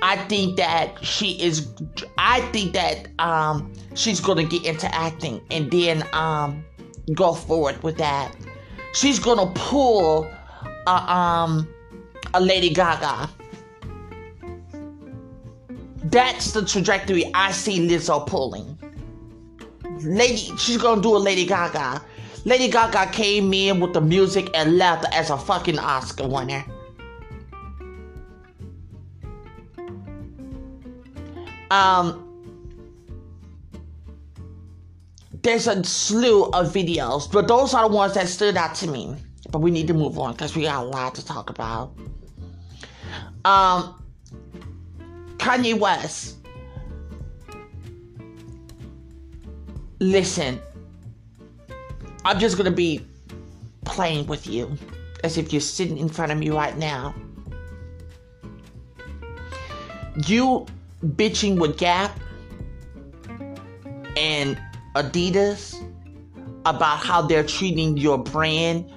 I 0.00 0.16
think 0.16 0.56
that 0.56 1.04
she 1.04 1.32
is. 1.42 1.68
I 2.16 2.40
think 2.52 2.72
that 2.72 3.08
um, 3.18 3.72
she's 3.98 4.20
gonna 4.20 4.44
get 4.44 4.64
into 4.64 4.92
acting 4.94 5.40
and 5.50 5.70
then 5.70 6.04
um, 6.12 6.64
go 7.14 7.34
forward 7.34 7.82
with 7.82 7.98
that. 7.98 8.34
She's 8.94 9.18
gonna 9.18 9.50
pull 9.54 10.30
a, 10.86 10.90
um, 10.90 11.68
a 12.34 12.40
Lady 12.40 12.70
Gaga. 12.70 13.28
That's 16.04 16.52
the 16.52 16.64
trajectory 16.64 17.30
I 17.34 17.52
see 17.52 17.86
Lizzo 17.86 18.26
pulling. 18.26 18.78
Lady, 20.02 20.56
she's 20.56 20.78
gonna 20.78 21.02
do 21.02 21.16
a 21.16 21.18
Lady 21.18 21.44
Gaga. 21.44 22.00
Lady 22.44 22.70
Gaga 22.70 23.10
came 23.12 23.52
in 23.52 23.80
with 23.80 23.92
the 23.92 24.00
music 24.00 24.48
and 24.54 24.78
left 24.78 25.04
as 25.12 25.28
a 25.28 25.36
fucking 25.36 25.78
Oscar 25.78 26.28
winner. 26.28 26.64
Um, 31.70 32.27
there's 35.48 35.66
a 35.66 35.82
slew 35.82 36.44
of 36.50 36.74
videos, 36.74 37.32
but 37.32 37.48
those 37.48 37.72
are 37.72 37.88
the 37.88 37.94
ones 37.94 38.12
that 38.12 38.28
stood 38.28 38.54
out 38.58 38.74
to 38.74 38.86
me. 38.86 39.16
But 39.50 39.60
we 39.60 39.70
need 39.70 39.86
to 39.86 39.94
move 39.94 40.18
on 40.18 40.32
because 40.32 40.54
we 40.54 40.64
got 40.64 40.84
a 40.84 40.86
lot 40.86 41.14
to 41.14 41.24
talk 41.24 41.48
about. 41.48 41.96
Um, 43.46 43.94
Kanye 45.38 45.78
West. 45.78 46.36
Listen, 50.00 50.60
I'm 52.26 52.38
just 52.38 52.58
gonna 52.58 52.70
be 52.70 53.06
playing 53.86 54.26
with 54.26 54.46
you 54.46 54.76
as 55.24 55.38
if 55.38 55.50
you're 55.50 55.62
sitting 55.62 55.96
in 55.96 56.10
front 56.10 56.30
of 56.30 56.36
me 56.36 56.50
right 56.50 56.76
now. 56.76 57.14
You 60.26 60.66
bitching 61.02 61.58
with 61.58 61.78
Gap 61.78 62.20
and 64.14 64.60
Adidas 64.98 65.76
about 66.66 66.98
how 66.98 67.22
they're 67.22 67.44
treating 67.44 67.96
your 67.96 68.18
brand 68.18 68.90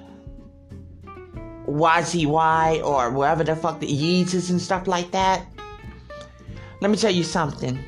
YZY 1.66 2.84
or 2.84 3.10
whatever 3.10 3.44
the 3.44 3.54
fuck 3.54 3.78
the 3.78 3.86
Yeezys 3.86 4.50
and 4.50 4.60
stuff 4.60 4.86
like 4.86 5.10
that. 5.12 5.46
Let 6.80 6.90
me 6.90 6.96
tell 6.96 7.12
you 7.12 7.22
something. 7.22 7.78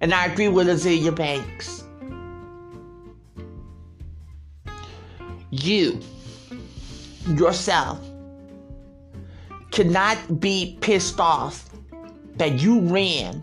And 0.00 0.12
I 0.12 0.26
agree 0.26 0.48
with 0.48 0.66
Azealia 0.68 1.14
Banks. 1.14 1.84
You, 5.50 6.00
yourself, 7.28 8.00
cannot 9.70 10.40
be 10.40 10.78
pissed 10.80 11.20
off 11.20 11.68
that 12.36 12.58
you 12.58 12.80
ran 12.80 13.42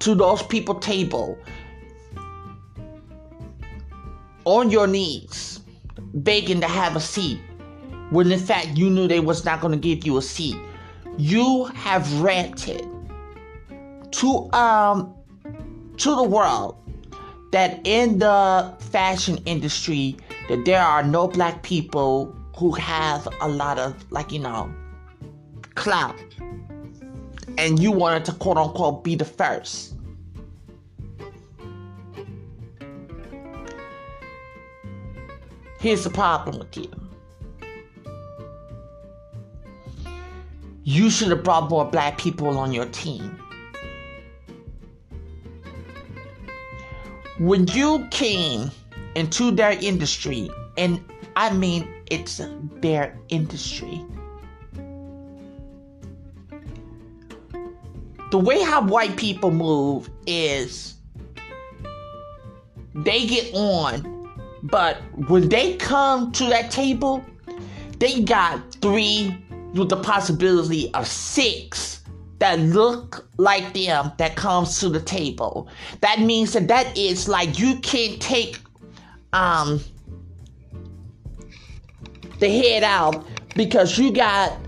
to 0.00 0.14
those 0.14 0.42
people 0.42 0.74
table 0.74 1.38
on 4.44 4.70
your 4.70 4.86
knees 4.86 5.60
begging 6.14 6.60
to 6.60 6.66
have 6.66 6.96
a 6.96 7.00
seat 7.00 7.40
when 8.10 8.30
in 8.32 8.38
fact 8.38 8.76
you 8.76 8.90
knew 8.90 9.06
they 9.06 9.20
was 9.20 9.44
not 9.44 9.60
going 9.60 9.72
to 9.72 9.78
give 9.78 10.04
you 10.04 10.18
a 10.18 10.22
seat. 10.22 10.56
You 11.16 11.66
have 11.66 12.20
ranted 12.20 12.86
to 14.12 14.52
um 14.52 15.14
to 15.98 16.16
the 16.16 16.22
world 16.22 16.76
that 17.52 17.80
in 17.84 18.18
the 18.18 18.74
fashion 18.78 19.38
industry 19.44 20.16
that 20.48 20.64
there 20.64 20.80
are 20.82 21.02
no 21.02 21.28
black 21.28 21.62
people 21.62 22.34
who 22.56 22.72
have 22.72 23.28
a 23.40 23.48
lot 23.48 23.78
of 23.78 24.10
like 24.10 24.32
you 24.32 24.38
know 24.38 24.72
clout 25.74 26.16
and 27.60 27.78
you 27.78 27.92
wanted 27.92 28.24
to 28.24 28.32
quote 28.32 28.56
unquote 28.56 29.04
be 29.04 29.14
the 29.14 29.24
first. 29.24 29.94
Here's 35.78 36.04
the 36.04 36.10
problem 36.10 36.58
with 36.58 36.74
you. 36.74 36.90
You 40.84 41.10
should 41.10 41.28
have 41.28 41.44
brought 41.44 41.68
more 41.68 41.84
black 41.84 42.16
people 42.16 42.58
on 42.58 42.72
your 42.72 42.86
team. 42.86 43.38
When 47.38 47.66
you 47.68 48.06
came 48.10 48.70
into 49.14 49.50
their 49.50 49.72
industry, 49.72 50.50
and 50.78 51.04
I 51.36 51.52
mean 51.52 51.86
it's 52.10 52.40
their 52.80 53.18
industry 53.28 54.02
the 58.30 58.38
way 58.38 58.62
how 58.62 58.82
white 58.86 59.16
people 59.16 59.50
move 59.50 60.08
is 60.26 60.94
they 62.94 63.26
get 63.26 63.52
on, 63.54 64.30
but 64.62 64.98
when 65.28 65.48
they 65.48 65.76
come 65.76 66.32
to 66.32 66.44
that 66.46 66.70
table, 66.70 67.24
they 67.98 68.22
got 68.22 68.74
three 68.76 69.36
with 69.74 69.88
the 69.88 69.96
possibility 69.96 70.92
of 70.94 71.06
six 71.06 72.02
that 72.38 72.58
look 72.58 73.28
like 73.36 73.72
them 73.74 74.12
that 74.18 74.34
comes 74.34 74.80
to 74.80 74.88
the 74.88 75.00
table. 75.00 75.68
That 76.00 76.20
means 76.20 76.52
that 76.54 76.68
that 76.68 76.96
is 76.96 77.28
like 77.28 77.58
you 77.58 77.78
can't 77.80 78.20
take 78.20 78.58
um 79.32 79.80
the 82.38 82.48
head 82.48 82.82
out 82.82 83.26
because 83.54 83.98
you 83.98 84.12
got 84.12 84.58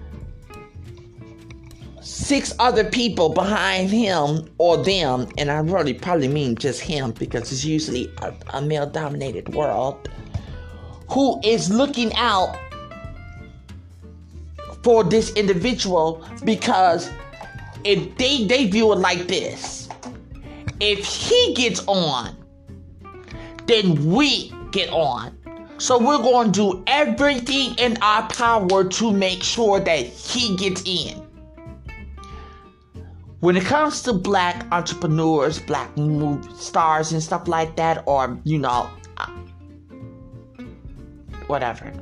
six 2.02 2.54
other 2.58 2.84
people 2.84 3.28
behind 3.28 3.90
him 3.90 4.48
or 4.58 4.82
them, 4.82 5.28
and 5.38 5.50
I 5.50 5.58
really 5.60 5.94
probably 5.94 6.28
mean 6.28 6.56
just 6.56 6.80
him 6.80 7.12
because 7.12 7.52
it's 7.52 7.64
usually 7.64 8.12
a, 8.22 8.34
a 8.54 8.62
male 8.62 8.86
dominated 8.86 9.54
world, 9.54 10.08
who 11.10 11.40
is 11.44 11.70
looking 11.70 12.12
out 12.14 12.56
for 14.82 15.04
this 15.04 15.32
individual 15.34 16.26
because 16.44 17.10
if 17.84 18.16
they, 18.16 18.44
they 18.46 18.66
view 18.66 18.92
it 18.92 18.96
like 18.96 19.28
this 19.28 19.82
if 20.82 21.04
he 21.04 21.54
gets 21.54 21.84
on, 21.86 22.36
then 23.66 24.12
we 24.12 24.52
get 24.72 24.90
on. 24.90 25.38
So 25.78 25.96
we're 25.96 26.18
going 26.18 26.50
to 26.52 26.72
do 26.72 26.84
everything 26.88 27.76
in 27.78 27.96
our 28.02 28.28
power 28.28 28.84
to 28.84 29.12
make 29.12 29.44
sure 29.44 29.78
that 29.78 30.06
he 30.06 30.56
gets 30.56 30.82
in. 30.84 31.21
When 33.42 33.56
it 33.56 33.64
comes 33.64 34.02
to 34.02 34.12
black 34.12 34.64
entrepreneurs, 34.70 35.58
black 35.58 35.96
movie 35.96 36.48
stars, 36.54 37.10
and 37.10 37.20
stuff 37.20 37.48
like 37.48 37.74
that, 37.74 38.04
or 38.06 38.38
you 38.44 38.56
know, 38.56 38.88
uh, 39.16 39.26
whatever, 41.48 41.92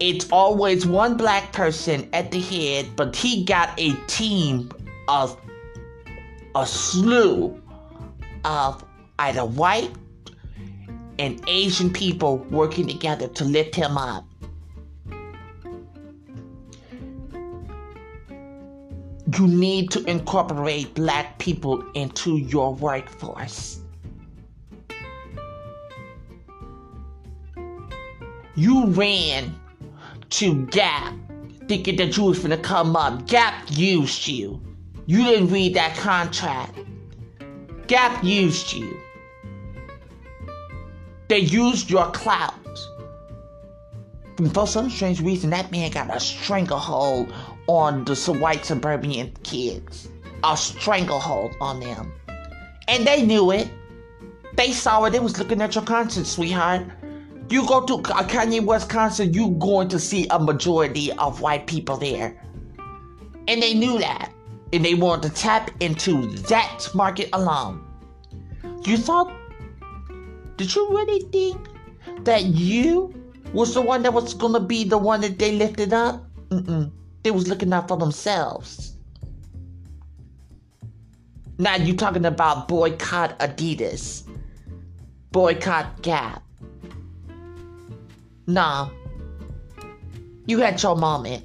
it's 0.00 0.28
always 0.32 0.84
one 0.84 1.16
black 1.16 1.52
person 1.52 2.08
at 2.12 2.32
the 2.32 2.40
head, 2.40 2.96
but 2.96 3.14
he 3.14 3.44
got 3.44 3.70
a 3.78 3.92
team 4.08 4.72
of 5.06 5.40
a 6.56 6.66
slew 6.66 7.62
of 8.44 8.84
either 9.20 9.44
white 9.44 9.92
and 11.20 11.40
Asian 11.46 11.92
people 11.92 12.38
working 12.50 12.88
together 12.88 13.28
to 13.28 13.44
lift 13.44 13.76
him 13.76 13.96
up. 13.96 14.24
You 19.38 19.46
need 19.46 19.90
to 19.92 20.04
incorporate 20.04 20.94
black 20.94 21.38
people 21.38 21.82
into 21.92 22.36
your 22.36 22.74
workforce. 22.74 23.80
You 28.54 28.86
ran 28.86 29.58
to 30.30 30.66
Gap 30.66 31.14
thinking 31.66 31.96
that 31.96 32.16
you 32.16 32.24
was 32.24 32.40
gonna 32.40 32.58
come 32.58 32.94
up. 32.94 33.26
Gap 33.26 33.54
used 33.70 34.28
you. 34.28 34.60
You 35.06 35.24
didn't 35.24 35.50
read 35.50 35.74
that 35.74 35.96
contract. 35.96 36.78
Gap 37.86 38.22
used 38.22 38.72
you. 38.72 39.00
They 41.28 41.38
used 41.38 41.90
your 41.90 42.10
clout. 42.10 42.54
And 44.36 44.52
for 44.52 44.66
some 44.66 44.90
strange 44.90 45.20
reason, 45.22 45.50
that 45.50 45.70
man 45.70 45.90
got 45.90 46.14
a 46.14 46.20
stranglehold 46.20 47.32
on 47.72 48.04
the 48.04 48.36
white 48.38 48.64
suburban 48.64 49.32
kids. 49.42 50.08
A 50.44 50.56
stranglehold 50.56 51.54
on 51.60 51.80
them. 51.80 52.12
And 52.88 53.06
they 53.06 53.22
knew 53.22 53.50
it. 53.50 53.70
They 54.56 54.72
saw 54.72 55.04
it. 55.04 55.10
They 55.10 55.20
was 55.20 55.38
looking 55.38 55.62
at 55.62 55.74
your 55.74 55.84
concert, 55.84 56.26
sweetheart. 56.26 56.86
You 57.48 57.66
go 57.66 57.84
to 57.86 57.94
a 57.94 57.96
uh, 57.96 58.28
Kanye 58.28 58.64
West 58.64 58.88
concert, 58.88 59.34
you 59.34 59.50
going 59.52 59.88
to 59.88 59.98
see 59.98 60.26
a 60.30 60.38
majority 60.38 61.12
of 61.12 61.40
white 61.40 61.66
people 61.66 61.96
there. 61.96 62.40
And 63.48 63.62
they 63.62 63.74
knew 63.74 63.98
that. 63.98 64.32
And 64.72 64.84
they 64.84 64.94
wanted 64.94 65.28
to 65.28 65.34
tap 65.34 65.70
into 65.80 66.28
that 66.48 66.88
market 66.94 67.28
alone. 67.32 67.84
You 68.84 68.96
thought, 68.96 69.32
did 70.56 70.74
you 70.74 70.88
really 70.90 71.20
think 71.30 71.68
that 72.24 72.44
you 72.44 73.14
was 73.52 73.74
the 73.74 73.82
one 73.82 74.02
that 74.02 74.12
was 74.12 74.34
gonna 74.34 74.60
be 74.60 74.84
the 74.84 74.98
one 74.98 75.20
that 75.20 75.38
they 75.38 75.52
lifted 75.52 75.92
up? 75.92 76.24
Mm-mm. 76.48 76.90
They 77.22 77.30
was 77.30 77.48
looking 77.48 77.72
out 77.72 77.88
for 77.88 77.96
themselves. 77.96 78.96
Now 81.58 81.76
you 81.76 81.94
talking 81.94 82.24
about 82.24 82.68
boycott 82.68 83.38
Adidas, 83.38 84.28
boycott 85.30 86.02
Gap. 86.02 86.42
Nah, 88.46 88.90
you 90.46 90.58
had 90.58 90.82
your 90.82 90.96
moment, 90.96 91.44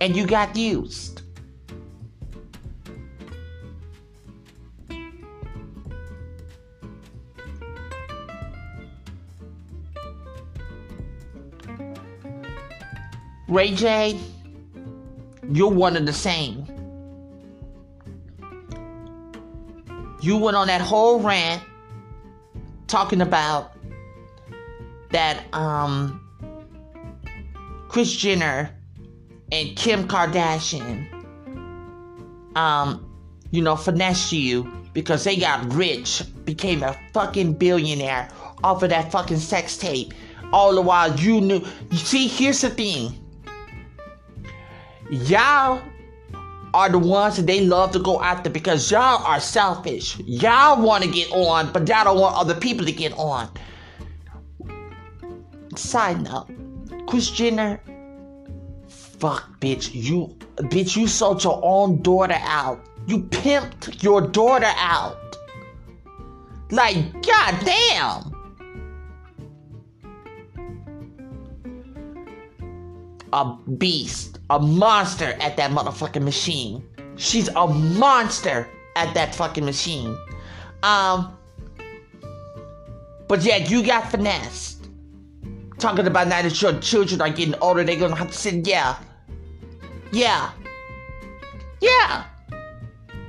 and 0.00 0.14
you 0.14 0.26
got 0.26 0.56
used. 0.56 1.11
Ray 13.52 13.74
J, 13.74 14.18
you're 15.50 15.70
one 15.70 15.94
of 15.94 16.06
the 16.06 16.12
same. 16.14 16.64
You 20.22 20.38
went 20.38 20.56
on 20.56 20.68
that 20.68 20.80
whole 20.80 21.20
rant 21.20 21.62
talking 22.86 23.20
about 23.20 23.72
that 25.10 25.44
um 25.52 26.18
Kris 27.88 28.10
Jenner 28.10 28.74
and 29.50 29.76
Kim 29.76 30.08
Kardashian 30.08 31.06
um 32.56 33.04
you 33.50 33.60
know 33.60 33.76
finesse 33.76 34.32
you 34.32 34.72
because 34.94 35.24
they 35.24 35.36
got 35.36 35.74
rich, 35.74 36.22
became 36.46 36.82
a 36.82 36.98
fucking 37.12 37.52
billionaire 37.52 38.30
off 38.64 38.82
of 38.82 38.88
that 38.88 39.12
fucking 39.12 39.40
sex 39.40 39.76
tape. 39.76 40.14
All 40.54 40.74
the 40.74 40.80
while 40.80 41.14
you 41.16 41.42
knew. 41.42 41.62
You 41.90 41.98
see, 41.98 42.28
here's 42.28 42.62
the 42.62 42.70
thing 42.70 43.21
y'all 45.10 45.82
are 46.74 46.88
the 46.88 46.98
ones 46.98 47.36
that 47.36 47.46
they 47.46 47.64
love 47.64 47.92
to 47.92 47.98
go 47.98 48.20
after 48.22 48.48
because 48.48 48.90
y'all 48.90 49.24
are 49.24 49.40
selfish. 49.40 50.18
Y'all 50.20 50.80
want 50.82 51.04
to 51.04 51.10
get 51.10 51.30
on, 51.32 51.70
but 51.72 51.86
y'all 51.88 52.04
don't 52.04 52.18
want 52.18 52.36
other 52.36 52.54
people 52.54 52.84
to 52.86 52.92
get 52.92 53.12
on. 53.14 53.48
Side 55.76 56.22
note, 56.22 56.48
Kris 57.06 57.30
Jenner, 57.30 57.80
fuck, 58.88 59.60
bitch, 59.60 59.90
you, 59.92 60.36
bitch, 60.56 60.96
you 60.96 61.06
sold 61.06 61.44
your 61.44 61.60
own 61.62 62.02
daughter 62.02 62.38
out. 62.40 62.80
You 63.06 63.20
pimped 63.20 64.02
your 64.02 64.20
daughter 64.20 64.70
out. 64.76 65.18
Like, 66.70 67.12
goddamn. 67.22 68.31
A 73.32 73.56
beast 73.78 74.32
a 74.52 74.58
monster 74.58 75.34
at 75.40 75.56
that 75.56 75.70
motherfucking 75.70 76.22
machine. 76.22 76.84
She's 77.16 77.48
a 77.48 77.66
monster 77.66 78.68
at 78.96 79.14
that 79.14 79.34
fucking 79.34 79.64
machine. 79.64 80.16
Um, 80.82 81.36
but 83.28 83.42
yeah, 83.42 83.56
you 83.56 83.84
got 83.84 84.10
finessed. 84.10 84.88
Talking 85.78 86.06
about 86.06 86.28
now 86.28 86.42
that 86.42 86.60
your 86.60 86.78
children 86.80 87.22
are 87.22 87.30
getting 87.30 87.54
older, 87.62 87.82
they're 87.82 87.96
gonna 87.96 88.14
have 88.14 88.30
to 88.30 88.36
sit. 88.36 88.66
Yeah, 88.66 88.96
yeah, 90.12 90.50
yeah. 91.80 92.24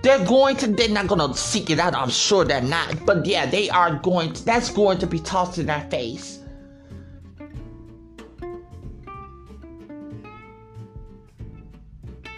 They're 0.02 0.26
going 0.26 0.58
to. 0.58 0.68
They're 0.68 0.90
not 0.90 1.08
gonna 1.08 1.34
seek 1.34 1.70
it 1.70 1.80
out. 1.80 1.96
I'm 1.96 2.10
sure 2.10 2.44
they're 2.44 2.62
not. 2.62 3.06
But 3.06 3.26
yeah, 3.26 3.46
they 3.46 3.70
are 3.70 3.96
going. 4.00 4.34
To, 4.34 4.46
that's 4.46 4.70
going 4.70 4.98
to 5.00 5.08
be 5.08 5.20
tossed 5.20 5.58
in 5.58 5.68
their 5.68 5.88
face. 5.90 6.40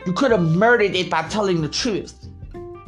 You 0.05 0.13
could 0.13 0.31
have 0.31 0.41
murdered 0.41 0.95
it 0.95 1.09
by 1.09 1.23
telling 1.23 1.61
the 1.61 1.69
truth. 1.69 2.27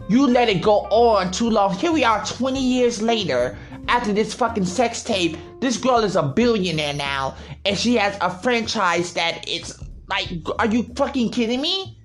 You 0.08 0.28
let 0.28 0.50
it 0.50 0.62
go 0.62 0.82
on 0.90 1.32
too 1.32 1.50
long. 1.50 1.74
Here 1.74 1.92
we 1.92 2.04
are 2.04 2.24
20 2.26 2.60
years 2.60 3.02
later 3.02 3.58
after 3.88 4.14
this 4.14 4.34
fucking 4.34 4.66
sex 4.66 5.04
tape. 5.04 5.38
This 5.60 5.78
girl 5.78 6.00
is 6.00 6.16
a 6.16 6.24
billionaire 6.24 6.94
now 6.94 7.36
and 7.66 7.78
she 7.78 7.96
has 7.96 8.18
a 8.22 8.30
franchise 8.30 9.14
that 9.14 9.44
it's 9.48 9.84
like, 10.08 10.30
are 10.60 10.68
you 10.68 10.84
fucking 10.96 11.32
kidding 11.32 11.60
me? 11.60 11.98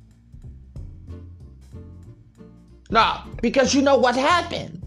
No, 2.90 3.18
because 3.40 3.74
you 3.74 3.82
know 3.82 3.96
what 3.96 4.16
happened. 4.16 4.82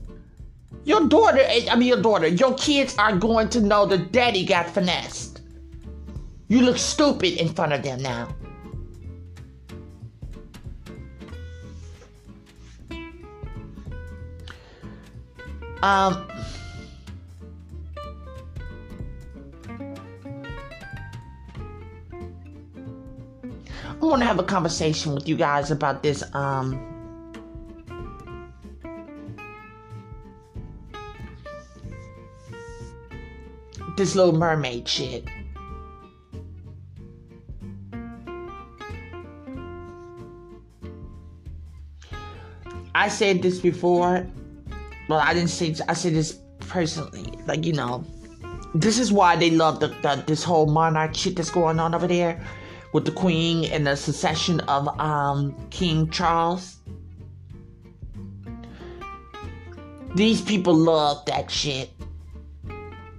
Your 0.83 1.07
daughter, 1.07 1.41
I 1.71 1.75
mean, 1.75 1.87
your 1.87 2.01
daughter, 2.01 2.27
your 2.27 2.53
kids 2.55 2.95
are 2.97 3.15
going 3.15 3.49
to 3.49 3.61
know 3.61 3.85
that 3.87 4.11
daddy 4.11 4.45
got 4.45 4.69
finessed. 4.69 5.41
You 6.47 6.61
look 6.61 6.77
stupid 6.77 7.39
in 7.39 7.49
front 7.53 7.73
of 7.73 7.81
them 7.81 8.01
now. 8.01 8.27
Um. 15.81 16.27
I 24.05 24.07
want 24.07 24.21
to 24.21 24.25
have 24.25 24.39
a 24.39 24.43
conversation 24.43 25.13
with 25.15 25.27
you 25.27 25.35
guys 25.35 25.71
about 25.71 26.03
this. 26.03 26.23
Um, 26.35 26.95
this 33.97 34.15
little 34.15 34.33
mermaid 34.33 34.87
shit. 34.87 35.25
I 42.93 43.07
said 43.09 43.41
this 43.41 43.59
before, 43.59 44.25
well, 45.07 45.19
I 45.19 45.33
didn't 45.33 45.49
say. 45.49 45.75
I 45.87 45.93
said 45.93 46.13
this 46.13 46.39
personally. 46.59 47.33
Like 47.45 47.65
you 47.65 47.73
know, 47.73 48.03
this 48.73 48.99
is 48.99 49.11
why 49.11 49.35
they 49.35 49.51
love 49.51 49.79
the, 49.79 49.87
the 49.87 50.23
this 50.25 50.43
whole 50.43 50.67
monarch 50.67 51.15
shit 51.15 51.35
that's 51.35 51.51
going 51.51 51.79
on 51.79 51.93
over 51.93 52.07
there 52.07 52.43
with 52.93 53.05
the 53.05 53.11
Queen 53.11 53.65
and 53.71 53.85
the 53.85 53.95
succession 53.95 54.61
of 54.61 54.87
um, 54.99 55.55
King 55.69 56.09
Charles. 56.09 56.77
These 60.15 60.41
people 60.41 60.73
love 60.73 61.25
that 61.25 61.51
shit. 61.51 61.89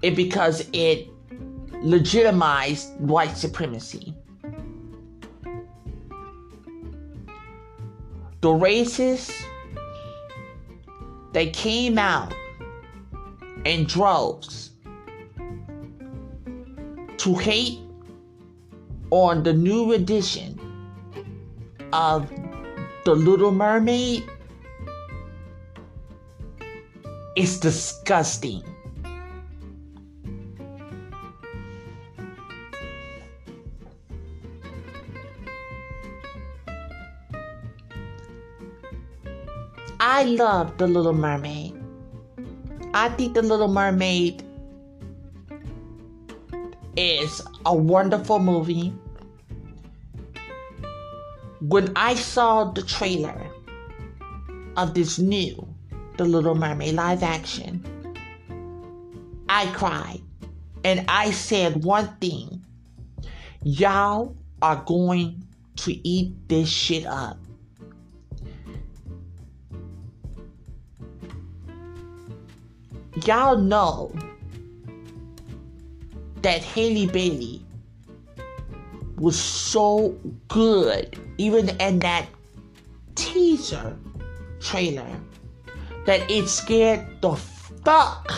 It 0.02 0.16
because 0.16 0.66
it 0.72 1.08
legitimized 1.82 2.98
white 3.00 3.36
supremacy. 3.36 4.14
The 8.40 8.48
racists, 8.48 9.44
they 11.36 11.50
came 11.50 11.98
out 11.98 12.34
in 13.66 13.84
droves 13.84 14.70
to 17.18 17.34
hate 17.34 17.78
on 19.10 19.42
the 19.42 19.52
new 19.52 19.92
edition 19.92 20.58
of 21.92 22.30
The 23.04 23.14
Little 23.14 23.52
Mermaid 23.52 24.24
It's 27.36 27.60
disgusting. 27.60 28.64
I 40.08 40.22
love 40.22 40.78
The 40.78 40.86
Little 40.86 41.12
Mermaid. 41.12 41.74
I 42.94 43.08
think 43.08 43.34
The 43.34 43.42
Little 43.42 43.66
Mermaid 43.66 44.44
is 46.96 47.42
a 47.66 47.74
wonderful 47.74 48.38
movie. 48.38 48.94
When 51.60 51.92
I 51.96 52.14
saw 52.14 52.70
the 52.70 52.82
trailer 52.82 53.50
of 54.76 54.94
this 54.94 55.18
new 55.18 55.66
The 56.18 56.24
Little 56.24 56.54
Mermaid 56.54 56.94
live 56.94 57.24
action, 57.24 57.84
I 59.48 59.66
cried 59.72 60.22
and 60.84 61.04
I 61.08 61.32
said 61.32 61.82
one 61.82 62.16
thing 62.20 62.64
y'all 63.64 64.36
are 64.62 64.84
going 64.86 65.48
to 65.78 66.08
eat 66.08 66.48
this 66.48 66.68
shit 66.68 67.04
up. 67.06 67.38
Y'all 73.24 73.56
know 73.56 74.12
that 76.42 76.62
Halle 76.62 77.06
Bailey 77.06 77.62
was 79.16 79.38
so 79.38 80.10
good, 80.48 81.18
even 81.38 81.70
in 81.80 81.98
that 82.00 82.26
teaser 83.14 83.96
trailer, 84.60 85.08
that 86.04 86.30
it 86.30 86.46
scared 86.48 87.06
the 87.22 87.34
fuck 87.34 88.30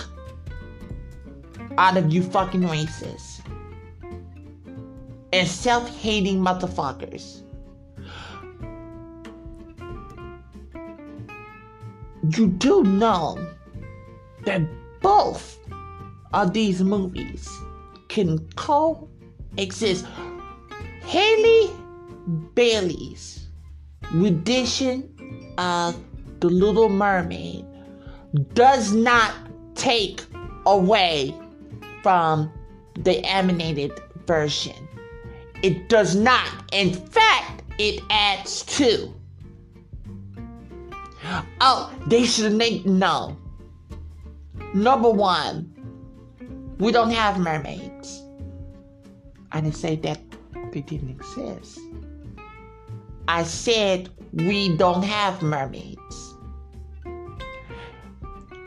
out 1.77 1.97
of 1.97 2.13
you 2.13 2.23
fucking 2.23 2.63
racists 2.63 3.41
and 5.33 5.49
self 5.49 5.89
hating 5.99 6.39
motherfuckers. 6.39 7.43
You 12.37 12.47
do 12.47 12.85
know 12.85 13.39
that 14.45 14.63
both 15.01 15.59
of 16.33 16.53
these 16.53 16.83
movies 16.83 17.49
can 18.09 18.39
coexist. 18.57 20.07
Halle 21.03 21.71
Bailey's 22.55 23.49
rendition 24.13 25.55
of 25.59 25.97
The 26.41 26.49
Little 26.49 26.89
Mermaid 26.89 27.65
does 28.55 28.93
not 28.93 29.35
take 29.75 30.23
away 30.67 31.35
from 32.03 32.53
the 32.95 33.25
animated 33.25 33.93
version. 34.27 34.89
It 35.63 35.89
does 35.89 36.15
not. 36.15 36.49
In 36.73 36.93
fact, 36.93 37.63
it 37.79 38.03
adds 38.11 38.63
to. 38.77 39.13
Oh, 41.61 41.93
they 42.07 42.25
should 42.25 42.53
make 42.53 42.87
no. 42.87 43.37
Number 44.79 45.11
one, 45.11 45.75
we 46.79 46.93
don't 46.93 47.11
have 47.11 47.37
mermaids. 47.41 48.23
I 49.51 49.61
didn't 49.61 49.75
say 49.75 49.97
that 49.97 50.21
they 50.73 50.83
didn't 50.83 51.11
exist. 51.11 51.81
I 53.27 53.43
said 53.43 54.09
we 54.33 54.77
don't 54.77 55.03
have 55.03 55.43
mermaids. 55.43 56.35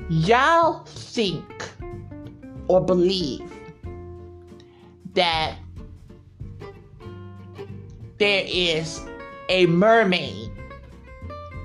Y'all 0.09 0.83
think 0.83 1.69
or 2.67 2.83
believe 2.85 3.49
that 5.13 5.55
there 8.17 8.43
is 8.45 8.99
a 9.47 9.65
mermaid, 9.67 10.51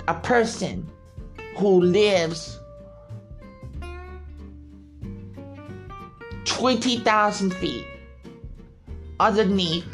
a 0.07 0.15
person 0.15 0.89
who 1.57 1.81
lives 1.81 2.56
20,000 6.47 7.55
feet 7.55 7.87
underneath 9.21 9.85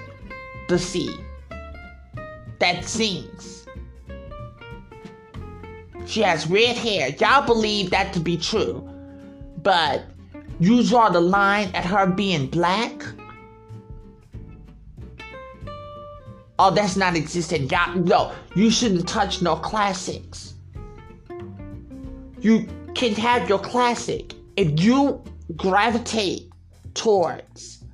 the 0.69 0.79
sea 0.79 1.15
that 2.61 2.85
sings. 2.85 3.67
She 6.07 6.21
has 6.23 6.47
red 6.49 6.77
hair. 6.77 7.09
Y'all 7.21 7.45
believe 7.47 7.91
that 7.91 8.13
to 8.13 8.21
be 8.21 8.37
true. 8.37 8.89
But 9.63 10.05
you 10.61 10.85
draw 10.85 11.09
the 11.09 11.21
line 11.21 11.71
at 11.75 11.85
her 11.85 12.07
being 12.07 12.47
black? 12.47 13.03
Oh, 16.59 16.71
that's 16.71 16.97
not 16.97 17.17
existing. 17.17 17.69
Y'all, 17.71 17.95
no, 17.95 18.33
you 18.55 18.71
shouldn't 18.71 19.09
touch 19.09 19.43
no 19.43 19.57
classics. 19.57 20.55
You 22.41 22.69
can 22.95 23.15
have 23.15 23.49
your 23.49 23.59
classic. 23.59 24.35
If 24.57 24.81
you 24.81 25.23
gravitate 25.57 26.51
towards 26.95 27.85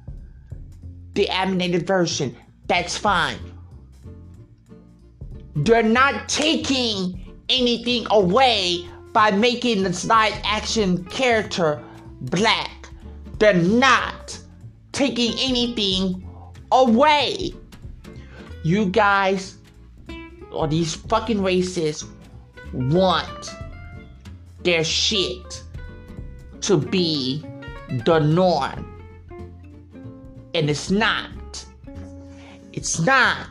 the 1.15 1.29
animated 1.29 1.87
version, 1.87 2.37
that's 2.67 2.97
fine. 2.97 3.39
They're 5.57 5.83
not 5.83 6.29
taking 6.29 7.35
anything 7.49 8.07
away 8.11 8.87
by 9.13 9.31
making 9.31 9.83
the 9.83 10.07
live 10.07 10.35
action 10.45 11.05
character 11.07 11.83
black. 12.21 12.89
They're 13.39 13.55
not 13.55 14.39
taking 14.93 15.33
anything 15.39 16.29
away. 16.71 17.53
You 18.63 18.87
guys, 18.87 19.57
or 20.53 20.69
these 20.69 20.95
fucking 20.95 21.39
racists, 21.39 22.07
want 22.73 23.51
their 24.63 24.85
shit 24.85 25.63
to 26.63 26.77
be 26.77 27.45
the 28.05 28.19
norm. 28.19 28.85
And 30.55 30.71
it's 30.71 30.91
not. 30.91 31.65
It's 32.73 32.99
not. 33.01 33.49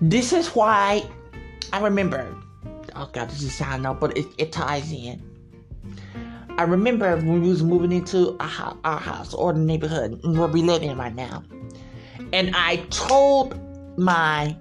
This 0.00 0.32
is 0.32 0.48
why 0.48 1.08
I 1.72 1.80
remember. 1.80 2.34
Oh 2.96 3.08
god, 3.12 3.30
this 3.30 3.42
is 3.42 3.54
sad 3.54 3.82
now, 3.82 3.94
but 3.94 4.16
it, 4.18 4.26
it 4.36 4.50
ties 4.52 4.90
in. 4.90 5.22
I 6.58 6.64
remember 6.64 7.16
when 7.16 7.40
we 7.40 7.48
was 7.48 7.62
moving 7.62 7.92
into 7.92 8.36
our, 8.40 8.76
our 8.84 8.98
house 8.98 9.32
or 9.32 9.52
the 9.52 9.60
neighborhood 9.60 10.20
where 10.24 10.48
we 10.48 10.60
live 10.62 10.82
in 10.82 10.98
right 10.98 11.14
now, 11.14 11.44
and 12.32 12.50
I 12.54 12.76
told 12.90 13.58
my 13.96 14.56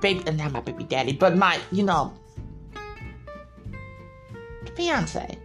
baby, 0.00 0.30
not 0.32 0.52
my 0.52 0.60
baby 0.60 0.84
daddy, 0.84 1.12
but 1.12 1.36
my, 1.36 1.60
you 1.72 1.82
know, 1.82 2.12
fiance. 4.76 5.38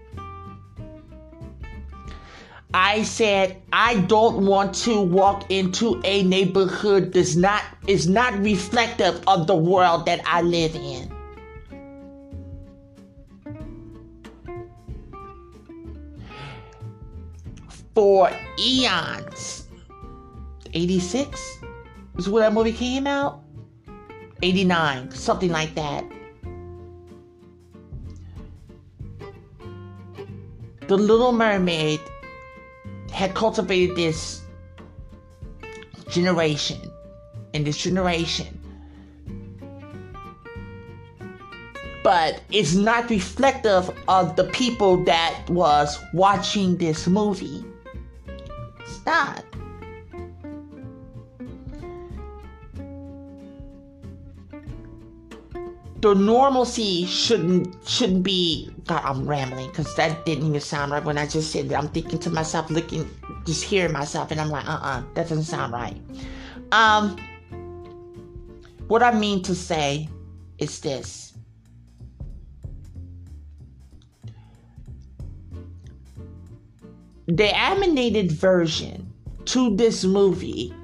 I 2.74 3.04
said 3.04 3.62
I 3.72 3.97
don't 4.01 4.45
want 4.45 4.74
to 4.86 4.99
walk 5.01 5.51
into 5.51 6.01
a 6.04 6.24
neighborhood 6.24 7.14
that's 7.14 7.36
not 7.36 7.64
is 7.88 8.08
not 8.08 8.34
reflective 8.39 9.22
of 9.28 9.45
the 9.45 9.56
world 9.56 10.08
that 10.08 10.22
I 10.26 10.41
live 10.41 10.76
in. 10.76 11.12
For 17.93 18.32
eons. 18.58 19.68
86 20.74 21.60
is 22.18 22.28
when 22.28 22.41
that 22.41 22.54
movie 22.54 22.74
came 22.74 23.06
out? 23.06 23.43
89, 24.44 25.12
something 25.12 25.50
like 25.50 25.74
that. 25.76 26.04
The 30.88 30.98
Little 30.98 31.32
Mermaid 31.32 32.02
had 33.10 33.34
cultivated 33.34 33.96
this 33.96 34.41
generation 36.10 36.82
and 37.54 37.66
this 37.66 37.78
generation. 37.78 38.60
But 42.04 42.44
it's 42.52 42.76
not 42.76 43.10
reflective 43.10 43.89
of 44.10 44.36
the 44.36 44.44
people 44.50 45.06
that 45.06 45.46
was 45.50 45.98
watching 46.14 46.76
this 46.76 47.08
movie. 47.08 47.64
It's 48.82 49.06
not. 49.06 49.46
The 56.04 56.14
normalcy 56.14 57.06
shouldn't 57.06 57.78
shouldn't 57.88 58.24
be 58.24 58.70
God, 58.88 59.01
I'm 59.06 59.26
rambling 59.26 59.70
because 59.70 59.95
that 59.95 60.26
didn't 60.26 60.45
even 60.45 60.60
sound 60.60 60.91
right 60.91 61.01
when 61.01 61.18
I 61.18 61.26
just 61.26 61.49
said 61.49 61.70
that. 61.70 61.78
I'm 61.82 61.88
thinking 61.88 62.20
to 62.20 62.30
myself, 62.30 62.70
looking, 62.70 63.10
just 63.45 63.64
hearing 63.64 63.93
myself, 63.93 64.30
and 64.30 64.41
I'm 64.41 64.49
like, 64.49 64.68
uh-uh, 64.68 65.04
that 65.14 65.30
doesn't 65.30 65.45
sound 65.45 65.72
right. 65.72 65.95
Um, 66.74 67.16
what 68.89 69.01
I 69.01 69.18
mean 69.18 69.43
to 69.43 69.56
say 69.56 70.10
is 70.58 70.82
this. 70.82 71.36
The 77.28 77.56
animated 77.56 78.30
version 78.30 79.10
to 79.45 79.74
this 79.78 80.04
movie, 80.04 80.76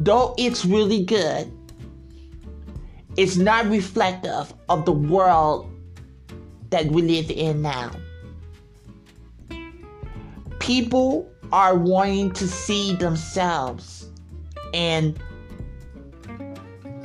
though 0.00 0.34
it's 0.36 0.66
really 0.66 1.02
good, 1.02 1.50
it's 3.16 3.36
not 3.36 3.66
reflective 3.66 4.52
of 4.68 4.84
the 4.84 4.92
world 4.92 5.70
that 6.70 6.86
we 6.86 7.02
live 7.02 7.30
in 7.30 7.62
now. 7.62 7.90
People 10.58 11.30
are 11.52 11.76
wanting 11.76 12.32
to 12.32 12.48
see 12.48 12.94
themselves 12.96 14.08
and 14.72 15.18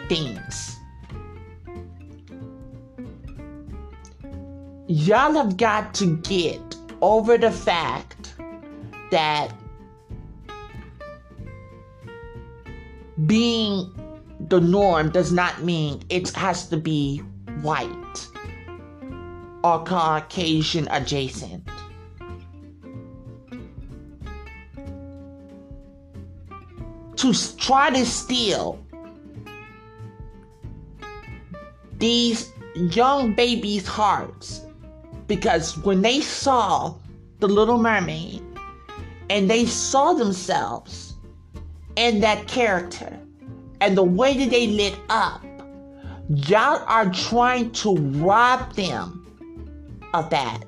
things. 0.07 0.77
Y'all 4.87 5.33
have 5.33 5.57
got 5.57 5.93
to 5.95 6.15
get 6.17 6.61
over 7.01 7.37
the 7.37 7.51
fact 7.51 8.35
that 9.11 9.51
being 13.25 13.93
the 14.39 14.59
norm 14.61 15.09
does 15.09 15.31
not 15.31 15.63
mean 15.63 16.01
it 16.09 16.29
has 16.31 16.67
to 16.69 16.77
be 16.77 17.17
white 17.61 18.27
or 19.63 19.83
Caucasian 19.83 20.87
adjacent. 20.91 21.67
To 27.17 27.57
try 27.57 27.89
to 27.89 28.05
steal 28.05 28.79
these 31.97 32.51
young 32.75 33.33
babies' 33.33 33.87
hearts 33.87 34.61
because 35.25 35.77
when 35.79 36.03
they 36.03 36.21
saw 36.21 36.95
the 37.39 37.47
Little 37.47 37.79
Mermaid 37.79 38.43
and 39.29 39.49
they 39.49 39.65
saw 39.65 40.13
themselves 40.13 41.15
in 41.95 42.21
that 42.21 42.47
character, 42.47 43.19
and 43.81 43.97
the 43.97 44.03
way 44.03 44.37
that 44.37 44.49
they 44.49 44.67
lit 44.67 44.97
up, 45.09 45.43
y'all 46.29 46.83
are 46.87 47.11
trying 47.11 47.71
to 47.71 47.95
rob 47.95 48.73
them 48.73 49.25
of 50.13 50.29
that. 50.29 50.63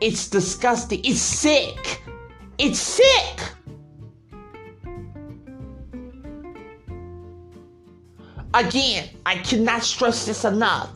It's 0.00 0.28
disgusting. 0.28 1.00
It's 1.04 1.20
sick. 1.20 2.02
It's 2.58 2.78
sick. 2.78 3.40
Again, 8.52 9.08
I 9.26 9.36
cannot 9.36 9.84
stress 9.84 10.26
this 10.26 10.44
enough. 10.44 10.90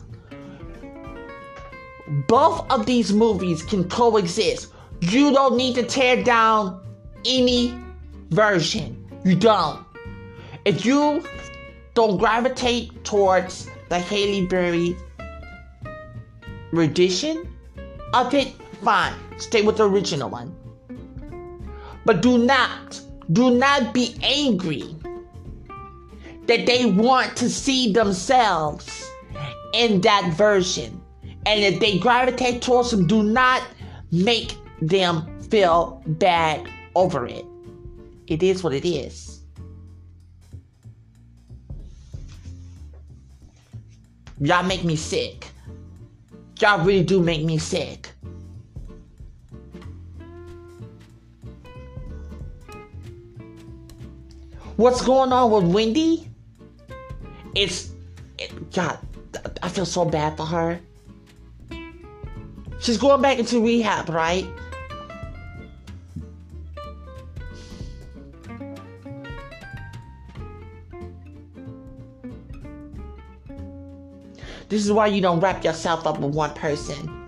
Both 2.27 2.69
of 2.69 2.85
these 2.85 3.13
movies 3.13 3.63
can 3.63 3.87
coexist. 3.87 4.73
You 5.01 5.31
don't 5.31 5.55
need 5.55 5.75
to 5.75 5.83
tear 5.83 6.23
down 6.23 6.83
any 7.25 7.73
version. 8.29 8.94
You 9.25 9.35
don't. 9.35 9.83
If 10.65 10.85
you 10.85 11.25
don't 11.95 12.17
gravitate 12.17 13.03
towards 13.03 13.67
the 13.89 13.97
Halle 13.97 14.45
Berry 14.45 14.95
rendition 16.71 17.51
of 18.13 18.35
it, 18.35 18.53
fine. 18.83 19.13
Stay 19.37 19.63
with 19.63 19.77
the 19.77 19.89
original 19.89 20.29
one. 20.29 20.55
But 22.05 22.21
do 22.21 22.37
not, 22.37 23.01
do 23.33 23.49
not 23.49 23.95
be 23.95 24.15
angry 24.21 24.95
that 26.45 26.67
they 26.67 26.85
want 26.85 27.35
to 27.37 27.49
see 27.49 27.91
themselves 27.91 29.09
in 29.73 30.01
that 30.01 30.33
version. 30.35 31.01
And 31.47 31.61
if 31.61 31.79
they 31.79 31.97
gravitate 31.97 32.61
towards 32.61 32.91
them, 32.91 33.07
do 33.07 33.23
not 33.23 33.63
make 34.11 34.55
them 34.83 35.41
feel 35.49 36.03
bad 36.05 36.69
over 36.93 37.25
it. 37.25 37.43
It 38.27 38.41
is 38.41 38.63
what 38.63 38.73
it 38.73 38.87
is. 38.87 39.41
Y'all 44.39 44.63
make 44.63 44.83
me 44.83 44.95
sick. 44.95 45.47
Y'all 46.59 46.83
really 46.83 47.03
do 47.03 47.21
make 47.21 47.43
me 47.43 47.57
sick. 47.57 48.09
What's 54.75 55.01
going 55.01 55.31
on 55.31 55.51
with 55.51 55.73
Wendy? 55.73 56.27
It's. 57.55 57.91
It, 58.37 58.73
God, 58.73 58.99
I 59.63 59.69
feel 59.69 59.85
so 59.85 60.03
bad 60.03 60.35
for 60.35 60.45
her. 60.45 60.79
She's 62.79 62.97
going 62.97 63.21
back 63.21 63.39
into 63.39 63.63
rehab, 63.63 64.09
right? 64.09 64.45
This 74.67 74.83
is 74.83 74.91
why 74.91 75.07
you 75.07 75.21
don't 75.21 75.39
wrap 75.39 75.63
yourself 75.63 76.07
up 76.07 76.19
with 76.19 76.33
one 76.33 76.53
person. 76.53 77.25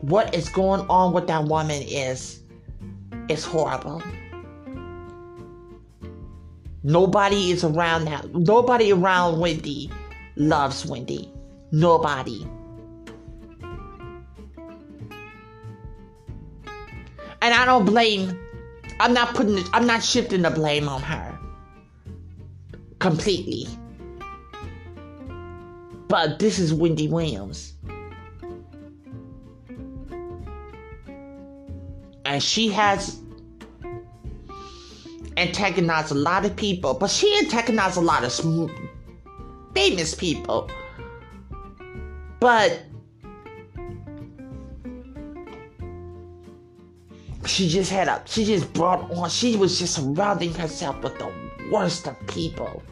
What 0.00 0.34
is 0.34 0.48
going 0.48 0.82
on 0.88 1.12
with 1.12 1.26
that 1.28 1.44
woman 1.44 1.82
is 1.82 2.42
is 3.28 3.44
horrible. 3.44 4.02
Nobody 6.82 7.50
is 7.50 7.64
around 7.64 8.04
now. 8.04 8.20
Nobody 8.34 8.92
around 8.92 9.40
Wendy 9.40 9.90
loves 10.36 10.84
Wendy. 10.84 11.32
Nobody. 11.72 12.46
And 17.40 17.54
I 17.54 17.64
don't 17.64 17.86
blame 17.86 18.38
I'm 19.00 19.12
not 19.12 19.34
putting 19.34 19.58
it, 19.58 19.68
I'm 19.72 19.86
not 19.86 20.02
shifting 20.02 20.42
the 20.42 20.50
blame 20.50 20.88
on 20.88 21.02
her 21.02 21.38
completely. 22.98 23.66
But 26.08 26.38
this 26.38 26.58
is 26.58 26.72
Wendy 26.72 27.08
Williams. 27.08 27.74
And 32.24 32.42
she 32.42 32.68
has 32.68 33.20
antagonized 35.36 36.12
a 36.12 36.14
lot 36.14 36.44
of 36.44 36.56
people, 36.56 36.94
but 36.94 37.10
she 37.10 37.36
antagonized 37.38 37.96
a 37.96 38.00
lot 38.00 38.24
of 38.24 38.70
famous 39.74 40.14
people. 40.14 40.70
But 42.40 42.82
she 47.46 47.68
just 47.68 47.90
had 47.90 48.08
a 48.08 48.22
she 48.26 48.44
just 48.44 48.72
brought 48.72 49.10
on 49.12 49.28
she 49.28 49.56
was 49.56 49.78
just 49.78 49.94
surrounding 49.96 50.52
herself 50.54 51.00
with 51.02 51.18
the 51.18 51.32
worst 51.70 52.06
of 52.06 52.16
people 52.26 52.82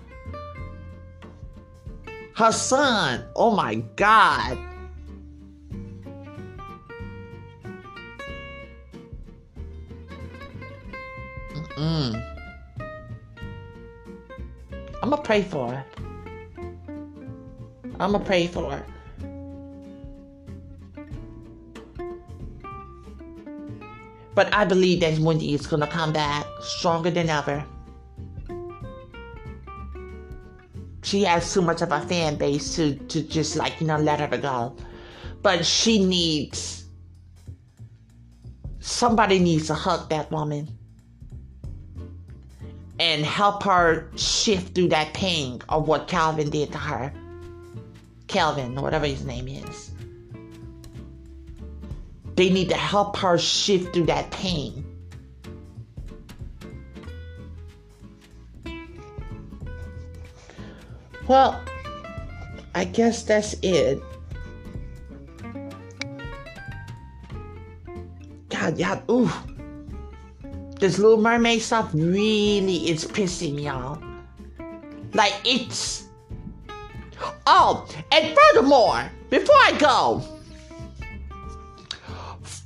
Her 2.34 2.50
son. 2.52 3.24
Oh 3.36 3.54
my 3.54 3.76
God. 3.96 4.58
Mm. 11.76 12.14
I'm 15.02 15.10
gonna 15.10 15.22
pray 15.22 15.42
for 15.42 15.72
her. 15.72 15.84
I'm 18.00 18.12
gonna 18.12 18.20
pray 18.24 18.46
for 18.46 18.70
her. 18.70 18.86
But 24.34 24.52
I 24.54 24.64
believe 24.64 25.00
that 25.00 25.18
Wendy 25.18 25.54
is 25.54 25.66
gonna 25.66 25.86
come 25.86 26.12
back 26.12 26.46
stronger 26.60 27.10
than 27.10 27.28
ever. 27.28 27.64
She 31.02 31.24
has 31.24 31.52
too 31.52 31.62
much 31.62 31.82
of 31.82 31.92
a 31.92 32.00
fan 32.00 32.36
base 32.36 32.74
to, 32.76 32.94
to 32.94 33.22
just 33.22 33.56
like, 33.56 33.80
you 33.80 33.86
know, 33.86 33.98
let 33.98 34.20
her 34.20 34.38
go. 34.38 34.76
But 35.42 35.66
she 35.66 36.04
needs 36.04 36.82
somebody 38.82 39.38
needs 39.38 39.68
to 39.68 39.74
hug 39.74 40.08
that 40.10 40.30
woman 40.30 40.68
and 42.98 43.24
help 43.24 43.62
her 43.62 44.10
shift 44.16 44.74
through 44.74 44.88
that 44.88 45.14
pain 45.14 45.60
of 45.68 45.88
what 45.88 46.08
Calvin 46.08 46.50
did 46.50 46.72
to 46.72 46.78
her. 46.78 47.12
Calvin, 48.26 48.74
whatever 48.74 49.06
his 49.06 49.24
name 49.24 49.48
is. 49.48 49.91
They 52.34 52.50
need 52.50 52.68
to 52.70 52.76
help 52.76 53.16
her 53.18 53.38
shift 53.38 53.92
through 53.92 54.06
that 54.06 54.30
pain. 54.30 54.84
Well, 61.28 61.62
I 62.74 62.84
guess 62.84 63.22
that's 63.22 63.54
it. 63.62 64.02
God, 68.48 68.78
yeah, 68.78 69.00
ooh. 69.10 69.30
This 70.78 70.98
Little 70.98 71.20
Mermaid 71.20 71.62
stuff 71.62 71.90
really 71.94 72.90
is 72.90 73.04
pissing 73.04 73.54
me 73.54 73.68
off. 73.68 74.02
Like, 75.14 75.34
it's. 75.44 76.08
Oh, 77.46 77.86
and 78.10 78.36
furthermore, 78.36 79.10
before 79.30 79.56
I 79.56 79.76
go, 79.78 80.24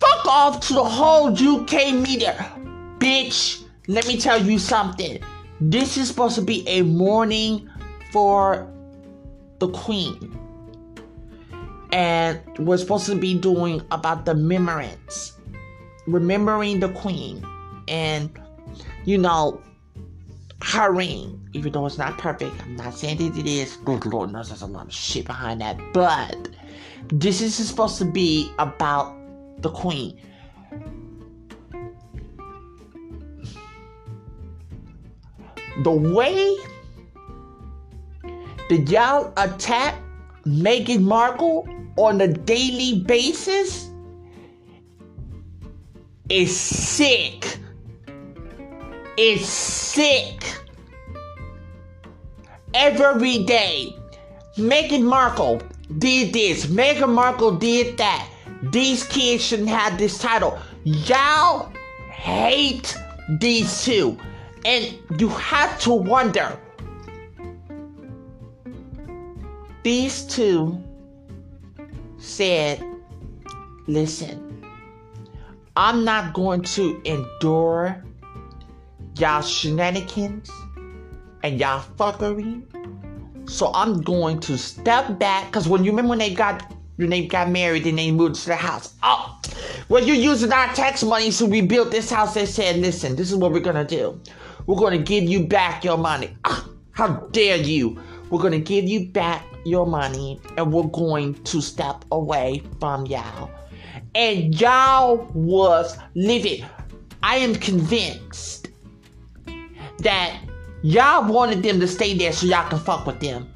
fuck 0.01 0.26
off 0.26 0.61
to 0.68 0.74
the 0.74 0.84
whole 0.84 1.28
UK 1.28 1.94
media. 1.94 2.53
Bitch, 2.99 3.64
let 3.88 4.07
me 4.07 4.18
tell 4.18 4.42
you 4.42 4.59
something. 4.59 5.20
This 5.61 5.97
is 5.97 6.09
supposed 6.09 6.34
to 6.34 6.42
be 6.42 6.66
a 6.68 6.82
mourning 6.82 7.68
for 8.12 8.70
the 9.59 9.68
Queen. 9.68 10.38
And 11.92 12.40
we're 12.59 12.76
supposed 12.76 13.07
to 13.07 13.14
be 13.14 13.38
doing 13.38 13.80
about 13.90 14.24
the 14.24 14.34
remembrance. 14.34 15.32
Remembering 16.07 16.80
the 16.80 16.90
Queen. 16.90 17.44
And, 17.88 18.30
you 19.05 19.18
know, 19.18 19.62
her 20.62 20.92
ring. 20.92 21.40
Even 21.53 21.72
though 21.72 21.86
it's 21.86 21.97
not 21.97 22.18
perfect, 22.18 22.61
I'm 22.62 22.76
not 22.76 22.92
saying 22.92 23.18
that 23.18 23.38
it 23.38 23.47
is. 23.47 23.76
Good 23.76 24.05
Lord 24.05 24.32
knows 24.32 24.49
there's 24.49 24.62
a 24.62 24.66
lot 24.66 24.86
of 24.86 24.92
shit 24.92 25.26
behind 25.26 25.61
that. 25.62 25.78
But 25.94 26.49
this 27.09 27.40
is 27.40 27.55
supposed 27.55 27.99
to 27.99 28.05
be 28.05 28.51
about 28.59 29.14
the 29.59 29.70
queen. 29.70 30.20
The 35.82 35.90
way 35.90 36.57
that 38.68 38.88
y'all 38.88 39.32
attack 39.36 40.00
Meghan 40.44 41.02
Markle 41.02 41.68
on 41.96 42.20
a 42.20 42.28
daily 42.28 43.00
basis 43.00 43.90
is 46.28 46.59
sick. 46.59 47.59
It's 49.18 49.46
sick. 49.46 50.42
Every 52.74 53.44
day, 53.44 53.96
Meghan 54.57 55.02
Markle 55.02 55.62
did 55.98 56.32
this, 56.32 56.66
Meghan 56.66 57.12
Markle 57.12 57.57
did 57.57 57.96
that. 57.98 58.28
These 58.62 59.04
kids 59.04 59.44
shouldn't 59.44 59.68
have 59.68 59.98
this 59.98 60.18
title. 60.18 60.59
Y'all 60.84 61.72
hate 62.11 62.96
these 63.40 63.84
two. 63.84 64.18
And 64.64 64.98
you 65.18 65.28
have 65.28 65.78
to 65.80 65.92
wonder 65.92 66.59
these 69.84 70.24
two 70.24 70.82
said, 72.18 72.82
Listen, 73.86 74.64
I'm 75.76 76.04
not 76.04 76.34
going 76.34 76.62
to 76.62 77.00
endure 77.04 78.02
y'all 79.16 79.42
shenanigans 79.42 80.50
and 81.44 81.61
y'all 81.61 81.84
fuckery. 81.96 82.64
So 83.48 83.70
I'm 83.72 84.00
going 84.02 84.40
to 84.40 84.59
step 84.59 85.20
back. 85.20 85.46
Because 85.46 85.68
when 85.68 85.84
you 85.84 85.92
remember 85.92 86.11
when 86.11 86.18
they 86.18 86.34
got 86.34 86.72
when 86.97 87.11
they 87.11 87.26
got 87.26 87.51
married 87.51 87.86
and 87.86 87.99
they 87.99 88.11
moved 88.11 88.36
to 88.36 88.47
the 88.47 88.57
house. 88.57 88.94
Oh, 89.03 89.40
well, 89.88 90.03
you're 90.03 90.16
using 90.16 90.53
our 90.53 90.72
tax 90.74 91.03
money 91.03 91.30
to 91.30 91.47
rebuild 91.47 91.90
this 91.90 92.11
house. 92.11 92.34
They 92.34 92.47
said, 92.47 92.76
listen, 92.76 93.16
this 93.16 93.30
is 93.30 93.36
what 93.36 93.53
we're 93.53 93.61
gonna 93.61 93.84
do. 93.84 94.20
We're 94.66 94.76
gonna 94.76 94.99
give 94.99 95.24
you 95.24 95.47
back 95.47 95.84
your 95.84 95.99
money. 95.99 96.36
Ah, 96.44 96.68
how 96.92 97.09
dare 97.30 97.57
you? 97.57 98.01
We're 98.30 98.42
gonna 98.42 98.59
give 98.59 98.84
you 98.84 99.09
back 99.09 99.44
your 99.64 99.86
money 99.86 100.40
and 100.57 100.72
we're 100.72 100.84
going 100.84 101.34
to 101.44 101.61
step 101.61 102.05
away 102.11 102.62
from 102.80 103.07
y'all. 103.07 103.51
And 104.14 104.59
y'all 104.59 105.28
was 105.34 105.99
living. 106.14 106.64
I 107.22 107.36
am 107.36 107.55
convinced 107.55 108.68
that 109.99 110.40
y'all 110.82 111.30
wanted 111.30 111.62
them 111.62 111.80
to 111.80 111.88
stay 111.88 112.14
there 112.14 112.32
so 112.32 112.47
y'all 112.47 112.68
can 112.68 112.78
fuck 112.78 113.07
with 113.07 113.20
them. 113.20 113.53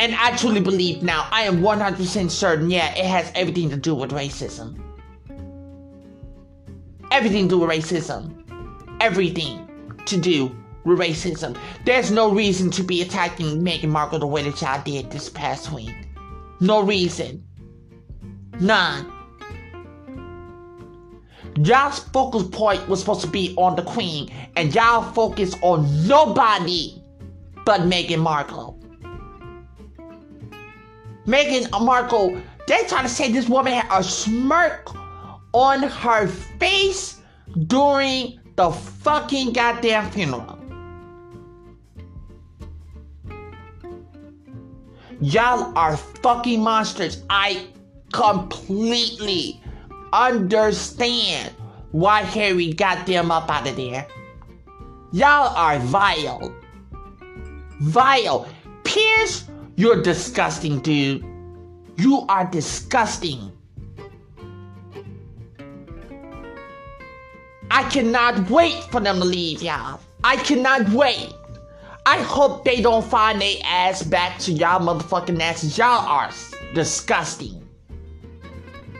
And 0.00 0.14
I 0.14 0.34
truly 0.34 0.62
believe 0.62 1.02
now, 1.02 1.28
I 1.30 1.42
am 1.42 1.60
100% 1.60 2.30
certain, 2.30 2.70
yeah, 2.70 2.94
it 2.94 3.04
has 3.04 3.30
everything 3.34 3.68
to 3.68 3.76
do 3.76 3.94
with 3.94 4.12
racism. 4.12 4.80
Everything 7.10 7.50
to 7.50 7.56
do 7.56 7.58
with 7.58 7.68
racism. 7.68 8.32
Everything 9.02 9.68
to 10.06 10.16
do 10.16 10.56
with 10.86 10.98
racism. 10.98 11.54
There's 11.84 12.10
no 12.10 12.32
reason 12.32 12.70
to 12.70 12.82
be 12.82 13.02
attacking 13.02 13.60
Meghan 13.62 13.90
Markle 13.90 14.18
the 14.18 14.26
way 14.26 14.42
that 14.42 14.62
y'all 14.62 14.82
did 14.82 15.10
this 15.10 15.28
past 15.28 15.70
week. 15.70 15.94
No 16.60 16.82
reason. 16.82 17.44
None. 18.58 19.12
Y'all's 21.56 21.98
focus 21.98 22.44
point 22.44 22.88
was 22.88 23.00
supposed 23.00 23.20
to 23.20 23.26
be 23.26 23.54
on 23.58 23.76
the 23.76 23.82
Queen, 23.82 24.30
and 24.56 24.74
y'all 24.74 25.12
focus 25.12 25.54
on 25.60 26.08
nobody 26.08 27.02
but 27.66 27.82
Meghan 27.82 28.20
Markle. 28.20 28.79
Meghan 31.30 31.70
Markle, 31.84 32.42
they 32.66 32.82
trying 32.88 33.04
to 33.04 33.08
say 33.08 33.30
this 33.30 33.48
woman 33.48 33.72
had 33.72 33.86
a 33.90 34.02
smirk 34.02 34.90
on 35.52 35.82
her 35.82 36.26
face 36.26 37.20
during 37.66 38.40
the 38.56 38.70
fucking 38.70 39.52
goddamn 39.52 40.10
funeral. 40.10 40.58
Y'all 45.20 45.72
are 45.76 45.96
fucking 45.96 46.62
monsters. 46.62 47.22
I 47.28 47.66
completely 48.12 49.62
understand 50.12 51.54
why 51.92 52.22
Harry 52.22 52.72
got 52.72 53.06
them 53.06 53.30
up 53.30 53.50
out 53.50 53.68
of 53.68 53.76
there. 53.76 54.06
Y'all 55.12 55.54
are 55.56 55.78
vile. 55.78 56.54
Vile. 57.80 58.48
Piers 58.84 59.49
you're 59.80 60.02
disgusting, 60.02 60.78
dude. 60.80 61.24
You 61.96 62.26
are 62.28 62.44
disgusting. 62.44 63.50
I 67.70 67.88
cannot 67.88 68.50
wait 68.50 68.74
for 68.90 69.00
them 69.00 69.20
to 69.20 69.24
leave, 69.24 69.62
y'all. 69.62 69.98
I 70.22 70.36
cannot 70.36 70.90
wait. 70.90 71.32
I 72.04 72.18
hope 72.18 72.62
they 72.62 72.82
don't 72.82 73.04
find 73.04 73.40
their 73.40 73.56
ass 73.64 74.02
back 74.02 74.38
to 74.40 74.52
y'all 74.52 74.80
motherfucking 74.80 75.40
asses. 75.40 75.78
Y'all 75.78 76.06
are 76.06 76.30
disgusting. 76.74 77.66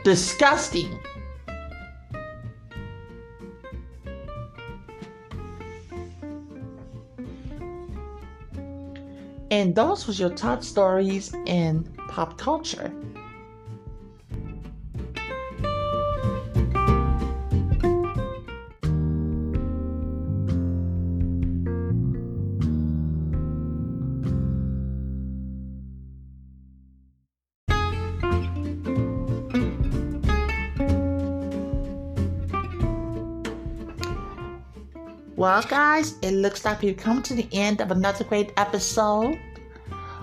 Disgusting. 0.03 0.97
And 9.51 9.75
those 9.75 10.07
was 10.07 10.17
your 10.17 10.29
top 10.29 10.63
stories 10.63 11.33
in 11.45 11.83
pop 12.07 12.37
culture. 12.37 12.89
Well, 35.41 35.63
guys, 35.63 36.19
it 36.21 36.33
looks 36.33 36.65
like 36.65 36.83
we've 36.83 36.95
come 36.95 37.23
to 37.23 37.33
the 37.33 37.47
end 37.51 37.81
of 37.81 37.89
another 37.89 38.23
great 38.23 38.53
episode 38.57 39.39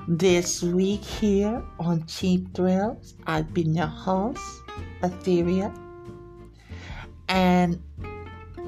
this 0.06 0.62
week 0.62 1.02
here 1.02 1.60
on 1.80 2.06
Cheap 2.06 2.54
Thrills. 2.54 3.16
I've 3.26 3.52
been 3.52 3.74
your 3.74 3.88
host, 3.88 4.40
Etheria, 5.02 5.76
and 7.28 7.82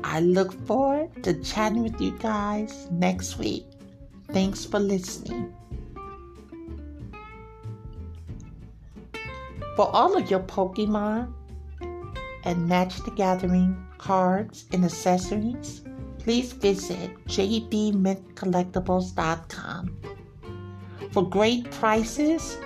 I 0.02 0.18
look 0.18 0.52
forward 0.66 1.22
to 1.22 1.40
chatting 1.40 1.84
with 1.84 2.00
you 2.00 2.18
guys 2.18 2.88
next 2.90 3.38
week. 3.38 3.64
Thanks 4.32 4.64
for 4.64 4.80
listening. 4.80 5.54
For 9.76 9.88
all 9.94 10.16
of 10.16 10.28
your 10.28 10.40
Pokemon 10.40 11.32
and 12.42 12.68
Magic 12.68 13.04
the 13.04 13.12
Gathering 13.12 13.86
cards 13.98 14.64
and 14.72 14.84
accessories, 14.84 15.82
please 16.30 16.52
visit 16.52 17.10
jdmintcollectibles.com. 17.26 19.96
For 21.10 21.28
great 21.28 21.68
prices, 21.72 22.56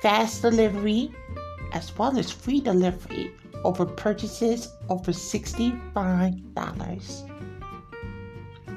fast 0.00 0.42
delivery, 0.42 1.10
as 1.72 1.98
well 1.98 2.16
as 2.16 2.30
free 2.30 2.60
delivery 2.60 3.32
over 3.64 3.84
purchases 3.84 4.68
over 4.88 5.10
$65. 5.10 7.30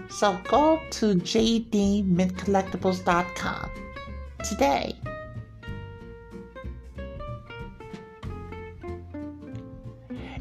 So 0.09 0.39
go 0.45 0.82
to 0.89 1.13
jdmintcollectibles.com 1.13 3.70
today. 4.43 4.95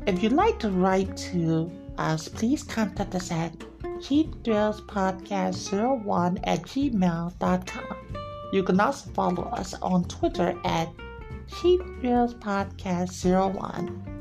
If 0.07 0.23
you'd 0.23 0.33
like 0.33 0.59
to 0.61 0.71
write 0.71 1.15
to 1.29 1.71
us, 1.99 2.29
please 2.29 2.63
contact 2.63 3.15
us 3.15 3.31
at 3.31 3.59
cheapthrillspodcast01 3.83 6.41
at 6.45 6.63
gmail.com. 6.63 7.97
You 8.53 8.63
can 8.63 8.81
also 8.81 9.11
follow 9.11 9.43
us 9.45 9.75
on 9.75 10.05
Twitter 10.05 10.59
at 10.65 10.89
cheapthrillspodcast01. 11.49 14.16